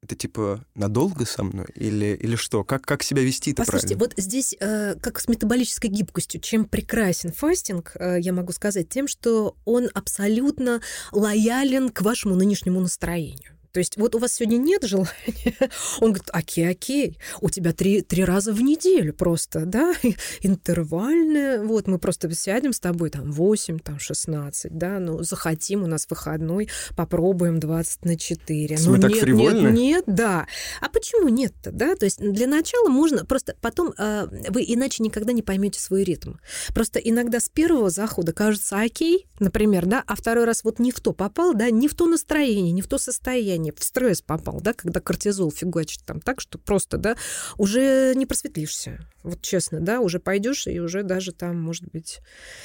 это 0.02 0.14
типа 0.14 0.64
надолго 0.74 1.26
со 1.26 1.42
мной 1.42 1.66
или, 1.74 2.16
или 2.20 2.36
что? 2.36 2.64
Как, 2.64 2.82
как 2.82 3.02
себя 3.02 3.22
вести-то 3.22 3.62
Послушайте, 3.62 3.96
правильно? 3.96 4.14
вот 4.16 4.24
здесь 4.24 4.54
э, 4.58 4.94
как 5.00 5.20
с 5.20 5.28
метаболической 5.28 5.88
гибкостью, 5.88 6.40
чем 6.40 6.64
прекрасен 6.66 7.32
фастинг, 7.32 7.92
э, 7.98 8.18
я 8.20 8.32
могу 8.32 8.52
сказать, 8.52 8.88
тем, 8.88 9.08
что 9.08 9.56
он 9.64 9.88
абсолютно 9.94 10.80
лоялен 11.12 11.88
к 11.88 12.02
вашему 12.02 12.36
нынешнему 12.36 12.80
настроению. 12.80 13.57
То 13.78 13.80
есть 13.80 13.96
вот 13.96 14.16
у 14.16 14.18
вас 14.18 14.32
сегодня 14.32 14.56
нет 14.56 14.82
желания, 14.82 15.12
он 16.00 16.10
говорит, 16.10 16.30
окей, 16.32 16.68
окей, 16.68 17.16
у 17.40 17.48
тебя 17.48 17.72
три, 17.72 18.02
три 18.02 18.24
раза 18.24 18.52
в 18.52 18.60
неделю 18.60 19.14
просто, 19.14 19.66
да, 19.66 19.94
интервальное, 20.40 21.62
вот 21.62 21.86
мы 21.86 22.00
просто 22.00 22.28
сядем 22.34 22.72
с 22.72 22.80
тобой 22.80 23.10
там 23.10 23.30
8, 23.30 23.78
там 23.78 24.00
16, 24.00 24.76
да, 24.76 24.98
ну 24.98 25.22
захотим, 25.22 25.84
у 25.84 25.86
нас 25.86 26.08
выходной, 26.10 26.68
попробуем 26.96 27.60
20 27.60 28.04
на 28.04 28.18
4. 28.18 28.78
Ну, 28.84 29.00
так 29.00 29.12
нет, 29.12 29.20
фривольно? 29.20 29.68
нет, 29.68 29.72
нет, 29.72 30.04
да. 30.08 30.48
А 30.80 30.88
почему 30.88 31.28
нет-то, 31.28 31.70
да? 31.70 31.94
То 31.94 32.04
есть 32.06 32.18
для 32.18 32.48
начала 32.48 32.88
можно 32.88 33.24
просто 33.24 33.54
потом 33.60 33.94
э, 33.96 34.26
вы 34.48 34.64
иначе 34.66 35.04
никогда 35.04 35.32
не 35.32 35.42
поймете 35.42 35.78
свой 35.78 36.02
ритм. 36.02 36.32
Просто 36.74 36.98
иногда 36.98 37.38
с 37.38 37.48
первого 37.48 37.90
захода 37.90 38.32
кажется 38.32 38.80
окей, 38.80 39.28
например, 39.38 39.86
да, 39.86 40.02
а 40.04 40.16
второй 40.16 40.46
раз 40.46 40.64
вот 40.64 40.80
не 40.80 40.90
в 40.90 40.98
то 40.98 41.12
попал, 41.12 41.54
да, 41.54 41.70
не 41.70 41.86
в 41.86 41.94
то 41.94 42.06
настроение, 42.06 42.72
не 42.72 42.82
в 42.82 42.88
то 42.88 42.98
состояние, 42.98 43.67
состояние, 43.68 43.74
в 43.76 43.84
стресс 43.84 44.22
попал, 44.22 44.60
да, 44.60 44.72
когда 44.72 45.00
кортизол 45.00 45.50
фигачит 45.50 46.02
там 46.04 46.20
так, 46.20 46.40
что 46.40 46.58
просто, 46.58 46.98
да, 46.98 47.16
уже 47.56 48.14
не 48.14 48.26
просветлишься. 48.26 48.98
Вот 49.22 49.42
честно, 49.42 49.80
да, 49.80 50.00
уже 50.00 50.20
пойдешь 50.20 50.66
и 50.66 50.78
уже 50.80 51.02
даже 51.02 51.32
там, 51.32 51.60
может 51.60 51.84
быть, 51.90 52.20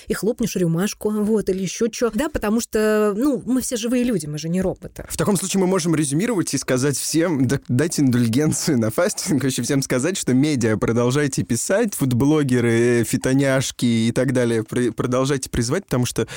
и 0.07 0.13
хлопнешь 0.13 0.55
рюмашку, 0.55 1.09
вот, 1.09 1.49
или 1.49 1.61
еще 1.61 1.87
что. 1.91 2.11
Да, 2.13 2.29
потому 2.29 2.61
что, 2.61 3.13
ну, 3.15 3.41
мы 3.45 3.61
все 3.61 3.75
живые 3.75 4.03
люди, 4.03 4.27
мы 4.27 4.37
же 4.37 4.49
не 4.49 4.61
роботы. 4.61 5.05
В 5.09 5.17
таком 5.17 5.35
случае 5.35 5.61
мы 5.61 5.67
можем 5.67 5.95
резюмировать 5.95 6.53
и 6.53 6.57
сказать 6.57 6.97
всем, 6.97 7.47
да, 7.47 7.59
дайте 7.67 8.03
индульгенцию 8.03 8.77
на 8.77 8.91
фастинг, 8.91 9.43
еще 9.43 9.63
всем 9.63 9.81
сказать, 9.81 10.15
что 10.15 10.33
медиа 10.33 10.77
продолжайте 10.77 11.43
писать, 11.43 11.95
фудблогеры, 11.95 13.03
фитоняшки 13.03 13.85
и 13.85 14.11
так 14.11 14.31
далее, 14.31 14.63
продолжайте 14.63 15.49
призывать, 15.49 15.85
потому 15.85 16.05
что 16.05 16.27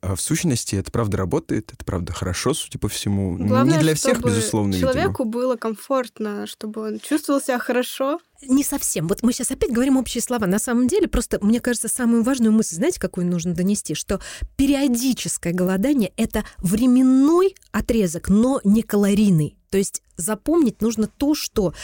а, 0.00 0.16
в 0.16 0.20
сущности 0.20 0.76
это 0.76 0.90
правда 0.90 1.18
работает, 1.18 1.72
это 1.72 1.84
правда 1.84 2.12
хорошо, 2.12 2.54
судя 2.54 2.78
по 2.78 2.88
всему. 2.88 3.36
Главное, 3.36 3.76
не 3.76 3.82
для 3.82 3.94
всех, 3.94 4.15
чтобы 4.16 4.30
безусловно, 4.30 4.78
человеку 4.78 5.24
видимо. 5.24 5.40
было 5.40 5.56
комфортно, 5.56 6.46
чтобы 6.46 6.82
он 6.82 7.00
чувствовал 7.00 7.40
себя 7.40 7.58
хорошо. 7.58 8.20
Не 8.42 8.62
совсем. 8.62 9.08
Вот 9.08 9.22
мы 9.22 9.32
сейчас 9.32 9.50
опять 9.50 9.72
говорим 9.72 9.96
общие 9.96 10.22
слова. 10.22 10.46
На 10.46 10.58
самом 10.58 10.88
деле, 10.88 11.08
просто, 11.08 11.38
мне 11.44 11.60
кажется, 11.60 11.88
самую 11.88 12.22
важную 12.22 12.52
мысль, 12.52 12.76
знаете, 12.76 13.00
какую 13.00 13.26
нужно 13.26 13.54
донести? 13.54 13.94
Что 13.94 14.20
периодическое 14.56 15.52
голодание— 15.52 16.12
это 16.16 16.44
временной 16.58 17.54
отрезок, 17.72 18.28
но 18.28 18.60
не 18.64 18.82
калорийный. 18.82 19.56
То 19.70 19.78
есть 19.78 20.02
запомнить 20.16 20.80
нужно 20.80 21.06
то, 21.06 21.34
что 21.34 21.74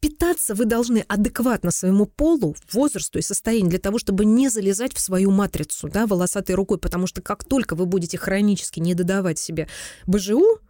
питаться 0.00 0.54
вы 0.54 0.64
должны 0.64 1.04
адекватно 1.08 1.70
своему 1.70 2.06
полу, 2.06 2.54
возрасту 2.72 3.18
и 3.18 3.22
состоянию 3.22 3.70
для 3.70 3.78
того, 3.78 3.98
чтобы 3.98 4.24
не 4.24 4.48
залезать 4.48 4.94
в 4.94 5.00
свою 5.00 5.30
матрицу, 5.30 5.88
да, 5.88 6.06
волосатой 6.06 6.54
рукой, 6.54 6.78
потому 6.78 7.06
что 7.06 7.20
как 7.20 7.44
только 7.44 7.74
вы 7.74 7.86
будете 7.86 8.16
хронически 8.16 8.80
не 8.80 8.94
додавать 8.94 9.38
себе 9.38 9.68
БЖУ, 10.06 10.60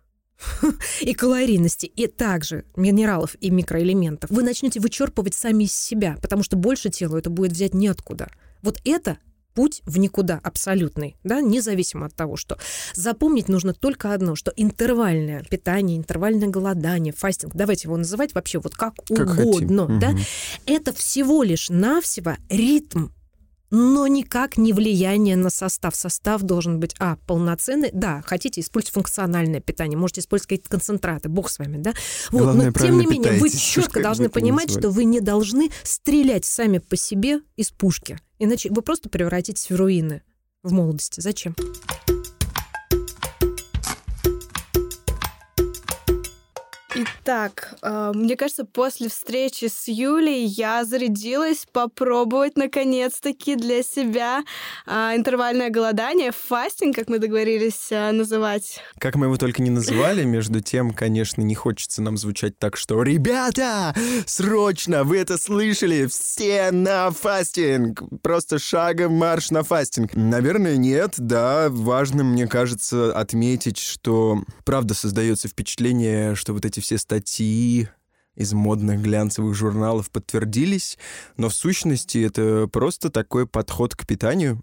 и 1.01 1.15
калорийности, 1.15 1.87
и 1.87 2.07
также 2.07 2.65
минералов 2.77 3.37
и 3.41 3.51
микроэлементов, 3.51 4.31
вы 4.31 4.43
начнете 4.43 4.81
вычерпывать 4.81 5.35
сами 5.35 5.65
из 5.65 5.75
себя, 5.75 6.17
потому 6.21 6.43
что 6.43 6.57
больше 6.57 6.91
телу 6.91 7.17
это 7.17 7.31
будет 7.31 7.53
взять 7.53 7.75
неоткуда. 7.75 8.29
Вот 8.63 8.81
это 8.85 9.19
путь 9.55 9.83
в 9.85 9.99
никуда 9.99 10.41
абсолютный, 10.43 11.17
да, 11.25 11.41
независимо 11.41 12.07
от 12.07 12.15
того, 12.15 12.37
что 12.37 12.59
запомнить 12.95 13.49
нужно 13.49 13.75
только 13.75 14.15
одно, 14.15 14.35
что 14.35 14.53
интервальное 14.57 15.45
питание, 15.45 15.99
интервальное 15.99 16.49
голодание, 16.49 17.13
фастинг, 17.13 17.55
давайте 17.55 17.89
его 17.89 17.97
называть 17.97 18.35
вообще 18.35 18.59
вот 18.61 18.75
как, 18.75 18.95
как 19.09 19.39
угодно, 19.39 19.87
хотим. 19.87 20.01
да, 20.01 20.11
угу. 20.11 20.21
это 20.67 20.93
всего 20.93 21.43
лишь 21.43 21.69
навсего 21.69 22.37
ритм 22.49 23.09
но 23.73 24.07
никак 24.07 24.59
не 24.59 24.73
влияние 24.75 25.35
на 25.35 25.51
состав. 25.51 25.97
Состав 25.97 26.43
должен 26.43 26.79
быть, 26.79 26.95
а, 26.99 27.17
полноценный, 27.27 27.91
да, 27.93 28.23
хотите 28.25 28.61
использовать 28.61 28.93
функциональное 28.93 29.61
питание, 29.61 29.99
можете 29.99 30.21
использовать 30.21 30.49
какие-то 30.49 30.69
концентраты, 30.69 31.31
бог 31.31 31.51
с 31.51 31.59
вами, 31.59 31.79
да. 31.79 31.95
Вот, 32.31 32.43
Главное, 32.43 32.67
но 32.67 32.73
тем 32.73 32.99
не 32.99 33.07
менее, 33.07 33.33
вы 33.41 33.49
четко 33.49 34.03
должны 34.03 34.29
понимать, 34.29 34.71
что 34.71 34.91
вы 34.91 35.05
не 35.05 35.21
должны 35.21 35.71
стрелять 35.83 36.45
сами 36.45 36.79
по 36.79 36.97
себе 36.97 37.41
из 37.57 37.71
пушки, 37.71 38.19
иначе 38.39 38.69
вы 38.71 38.83
просто 38.83 39.09
превратитесь 39.09 39.71
в 39.71 39.75
руины 39.75 40.23
в 40.63 40.73
молодости. 40.73 41.21
Зачем? 41.21 41.57
Итак, 46.95 47.75
э, 47.81 48.13
мне 48.15 48.37
кажется, 48.37 48.67
после 48.67 49.09
встречи 49.09 49.65
с 49.65 49.89
Юлей 49.89 50.45
я 50.45 50.85
зарядилась 50.85 51.65
попробовать 51.73 52.59
наконец-таки 52.59 53.57
для 53.57 53.83
себя 53.83 54.43
э, 54.87 54.93
интервальное 55.17 55.71
голодание, 55.71 56.33
фастинг, 56.33 56.95
как 56.95 57.09
мы 57.09 57.19
договорились 57.19 57.91
э, 57.91 58.13
называть. 58.13 58.81
Как 58.99 59.15
мы 59.15 59.27
его 59.27 59.39
только 59.39 59.63
не 59.63 59.71
называли, 59.71 60.25
между 60.25 60.61
тем, 60.61 60.93
конечно, 60.93 61.41
не 61.41 61.55
хочется 61.55 62.03
нам 62.03 62.19
звучать 62.19 62.59
так, 62.59 62.77
что 62.77 63.03
«Ребята, 63.03 63.95
срочно, 64.27 65.05
вы 65.05 65.17
это 65.17 65.39
слышали, 65.39 66.07
все 66.07 66.73
на 66.73 67.11
фастинг!» 67.11 68.03
Просто 68.21 68.59
шагом 68.59 69.15
марш 69.15 69.51
на 69.51 69.63
фастинг. 69.63 70.15
Наверное, 70.15 70.77
нет, 70.77 71.15
да, 71.17 71.69
важно, 71.71 72.23
мне 72.23 72.47
кажется, 72.47 73.19
отметить, 73.19 73.79
что 73.79 74.43
правда 74.67 74.93
создается 74.93 75.49
впечатление, 75.49 76.35
что 76.35 76.53
вот 76.53 76.67
эти 76.67 76.82
все 76.83 76.99
статьи 76.99 77.89
из 78.35 78.53
модных 78.53 79.01
глянцевых 79.01 79.55
журналов 79.55 80.11
подтвердились, 80.11 80.99
но 81.37 81.49
в 81.49 81.55
сущности 81.55 82.19
это 82.19 82.67
просто 82.67 83.11
такой 83.11 83.47
подход 83.47 83.95
к 83.95 84.07
питанию, 84.07 84.61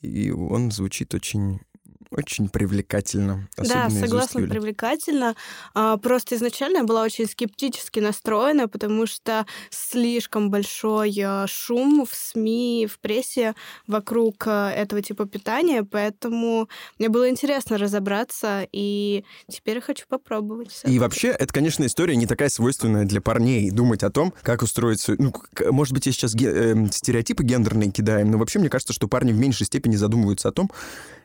и 0.00 0.30
он 0.30 0.70
звучит 0.70 1.14
очень 1.14 1.60
очень 2.18 2.48
привлекательно. 2.48 3.48
Да, 3.56 3.88
согласна, 3.90 4.42
привлекательно. 4.42 5.36
А, 5.74 5.96
просто 5.96 6.34
изначально 6.34 6.78
я 6.78 6.84
была 6.84 7.02
очень 7.04 7.26
скептически 7.26 8.00
настроена, 8.00 8.68
потому 8.68 9.06
что 9.06 9.46
слишком 9.70 10.50
большой 10.50 11.16
а, 11.24 11.46
шум 11.46 12.04
в 12.04 12.14
СМИ, 12.14 12.88
в 12.90 12.98
прессе 12.98 13.54
вокруг 13.86 14.46
а, 14.46 14.70
этого 14.70 15.00
типа 15.00 15.26
питания, 15.26 15.84
поэтому 15.84 16.68
мне 16.98 17.08
было 17.08 17.28
интересно 17.30 17.78
разобраться, 17.78 18.66
и 18.72 19.24
теперь 19.48 19.76
я 19.76 19.80
хочу 19.80 20.06
попробовать. 20.08 20.82
И 20.84 20.98
вообще, 20.98 21.28
это, 21.28 21.52
конечно, 21.52 21.86
история 21.86 22.16
не 22.16 22.26
такая 22.26 22.48
свойственная 22.48 23.04
для 23.04 23.20
парней, 23.20 23.70
думать 23.70 24.02
о 24.02 24.10
том, 24.10 24.34
как 24.42 24.62
устроиться... 24.62 25.14
Ну, 25.18 25.32
может 25.70 25.94
быть, 25.94 26.06
я 26.06 26.12
сейчас 26.12 26.34
ге- 26.34 26.52
э, 26.52 26.86
стереотипы 26.90 27.44
гендерные 27.44 27.92
кидаем, 27.92 28.30
но 28.30 28.38
вообще 28.38 28.58
мне 28.58 28.68
кажется, 28.68 28.92
что 28.92 29.06
парни 29.06 29.32
в 29.32 29.36
меньшей 29.36 29.66
степени 29.66 29.94
задумываются 29.94 30.48
о 30.48 30.52
том, 30.52 30.70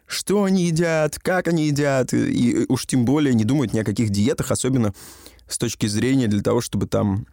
что 0.08 0.44
они 0.44 0.66
едят, 0.66 1.18
как 1.20 1.48
они 1.48 1.68
едят, 1.68 2.14
и 2.14 2.66
уж 2.70 2.86
тем 2.86 3.06
более 3.06 3.34
не 3.34 3.46
думают 3.46 3.74
ни 3.74 3.80
о 3.80 3.84
каких 3.84 4.10
диетах, 4.10 4.52
особенно 4.52 4.94
с 5.48 5.58
точки 5.58 5.88
зрения 5.88 6.28
для 6.28 6.42
того, 6.42 6.62
чтобы 6.62 6.88
там 6.88 7.26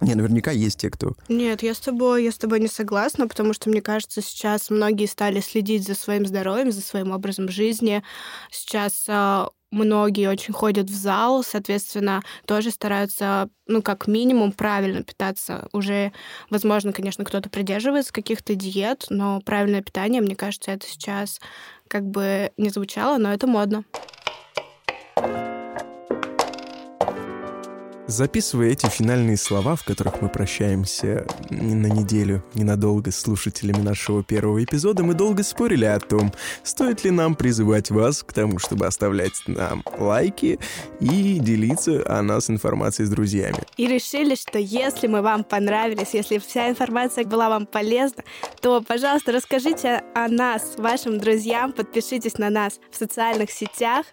не, 0.00 0.14
наверняка 0.14 0.50
есть 0.50 0.80
те, 0.80 0.90
кто... 0.90 1.12
Нет, 1.28 1.62
я 1.62 1.74
с 1.74 1.78
тобой, 1.78 2.24
я 2.24 2.32
с 2.32 2.38
тобой 2.38 2.58
не 2.58 2.66
согласна, 2.66 3.28
потому 3.28 3.52
что, 3.52 3.70
мне 3.70 3.80
кажется, 3.80 4.20
сейчас 4.20 4.68
многие 4.68 5.06
стали 5.06 5.40
следить 5.40 5.86
за 5.86 5.94
своим 5.94 6.26
здоровьем, 6.26 6.72
за 6.72 6.80
своим 6.80 7.12
образом 7.12 7.48
жизни. 7.48 8.02
Сейчас 8.50 9.04
а, 9.08 9.50
многие 9.70 10.28
очень 10.28 10.54
ходят 10.54 10.90
в 10.90 10.94
зал, 10.94 11.44
соответственно, 11.44 12.22
тоже 12.46 12.70
стараются, 12.70 13.48
ну, 13.66 13.80
как 13.80 14.08
минимум, 14.08 14.50
правильно 14.52 15.04
питаться. 15.04 15.68
Уже, 15.72 16.12
возможно, 16.50 16.92
конечно, 16.92 17.24
кто-то 17.24 17.48
придерживается 17.48 18.12
каких-то 18.12 18.54
диет, 18.56 19.06
но 19.08 19.40
правильное 19.40 19.82
питание, 19.82 20.20
мне 20.20 20.34
кажется, 20.34 20.72
это 20.72 20.86
сейчас 20.86 21.40
как 21.92 22.08
бы 22.08 22.52
не 22.56 22.70
звучало, 22.70 23.18
но 23.18 23.34
это 23.34 23.46
модно. 23.46 23.84
Записывая 28.08 28.70
эти 28.70 28.86
финальные 28.86 29.36
слова, 29.36 29.76
в 29.76 29.84
которых 29.84 30.20
мы 30.20 30.28
прощаемся 30.28 31.24
на 31.50 31.86
неделю 31.86 32.44
ненадолго 32.54 33.12
с 33.12 33.20
слушателями 33.20 33.80
нашего 33.80 34.24
первого 34.24 34.62
эпизода, 34.62 35.04
мы 35.04 35.14
долго 35.14 35.44
спорили 35.44 35.84
о 35.84 36.00
том, 36.00 36.32
стоит 36.64 37.04
ли 37.04 37.12
нам 37.12 37.36
призывать 37.36 37.90
вас 37.90 38.24
к 38.24 38.32
тому, 38.32 38.58
чтобы 38.58 38.86
оставлять 38.86 39.32
нам 39.46 39.84
лайки 39.98 40.58
и 41.00 41.38
делиться 41.38 42.02
о 42.06 42.22
нас 42.22 42.50
информацией 42.50 43.06
с 43.06 43.10
друзьями. 43.10 43.58
И 43.76 43.86
решили, 43.86 44.34
что 44.34 44.58
если 44.58 45.06
мы 45.06 45.22
вам 45.22 45.44
понравились, 45.44 46.12
если 46.12 46.38
вся 46.38 46.68
информация 46.68 47.24
была 47.24 47.48
вам 47.48 47.66
полезна, 47.66 48.24
то, 48.60 48.82
пожалуйста, 48.82 49.30
расскажите 49.30 50.02
о 50.14 50.26
нас 50.26 50.74
вашим 50.76 51.18
друзьям, 51.20 51.72
подпишитесь 51.72 52.36
на 52.36 52.50
нас 52.50 52.80
в 52.90 52.96
социальных 52.96 53.52
сетях. 53.52 54.06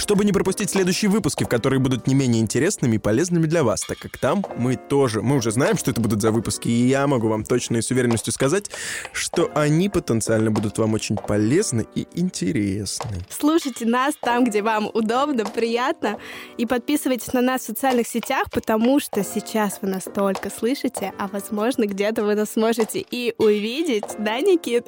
Чтобы 0.00 0.24
не 0.24 0.32
пропустить 0.32 0.70
следующие 0.70 1.10
выпуски, 1.10 1.44
в 1.44 1.48
которые 1.48 1.78
будут 1.78 2.06
не 2.06 2.14
менее 2.14 2.40
интересными 2.40 2.96
и 2.96 2.98
полезными 2.98 3.44
для 3.44 3.62
вас, 3.62 3.82
так 3.82 3.98
как 3.98 4.16
там 4.16 4.42
мы 4.56 4.76
тоже, 4.76 5.20
мы 5.20 5.36
уже 5.36 5.50
знаем, 5.50 5.76
что 5.76 5.90
это 5.90 6.00
будут 6.00 6.22
за 6.22 6.32
выпуски, 6.32 6.68
и 6.68 6.88
я 6.88 7.06
могу 7.06 7.28
вам 7.28 7.44
точно 7.44 7.76
и 7.76 7.82
с 7.82 7.90
уверенностью 7.90 8.32
сказать, 8.32 8.70
что 9.12 9.50
они 9.54 9.90
потенциально 9.90 10.50
будут 10.50 10.78
вам 10.78 10.94
очень 10.94 11.16
полезны 11.16 11.86
и 11.94 12.06
интересны. 12.14 13.18
Слушайте 13.28 13.84
нас 13.84 14.14
там, 14.18 14.44
где 14.44 14.62
вам 14.62 14.90
удобно, 14.94 15.44
приятно, 15.44 16.16
и 16.56 16.64
подписывайтесь 16.64 17.34
на 17.34 17.42
нас 17.42 17.60
в 17.60 17.66
социальных 17.66 18.08
сетях, 18.08 18.46
потому 18.50 19.00
что 19.00 19.22
сейчас 19.22 19.80
вы 19.82 19.88
нас 19.88 20.04
только 20.04 20.48
слышите, 20.48 21.12
а 21.18 21.28
возможно 21.28 21.84
где-то 21.84 22.24
вы 22.24 22.36
нас 22.36 22.52
сможете 22.52 23.04
и 23.10 23.34
увидеть, 23.36 24.16
да, 24.18 24.40
Никит? 24.40 24.86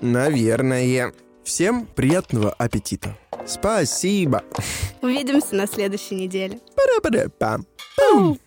Наверное. 0.00 1.12
Всем 1.44 1.86
приятного 1.86 2.52
аппетита. 2.52 3.16
Спасибо. 3.46 4.44
Увидимся 5.02 5.54
на 5.54 5.66
следующей 5.66 6.14
неделе. 6.16 6.58
Пара-пара-пам. 6.76 7.66
Пум. 7.96 8.38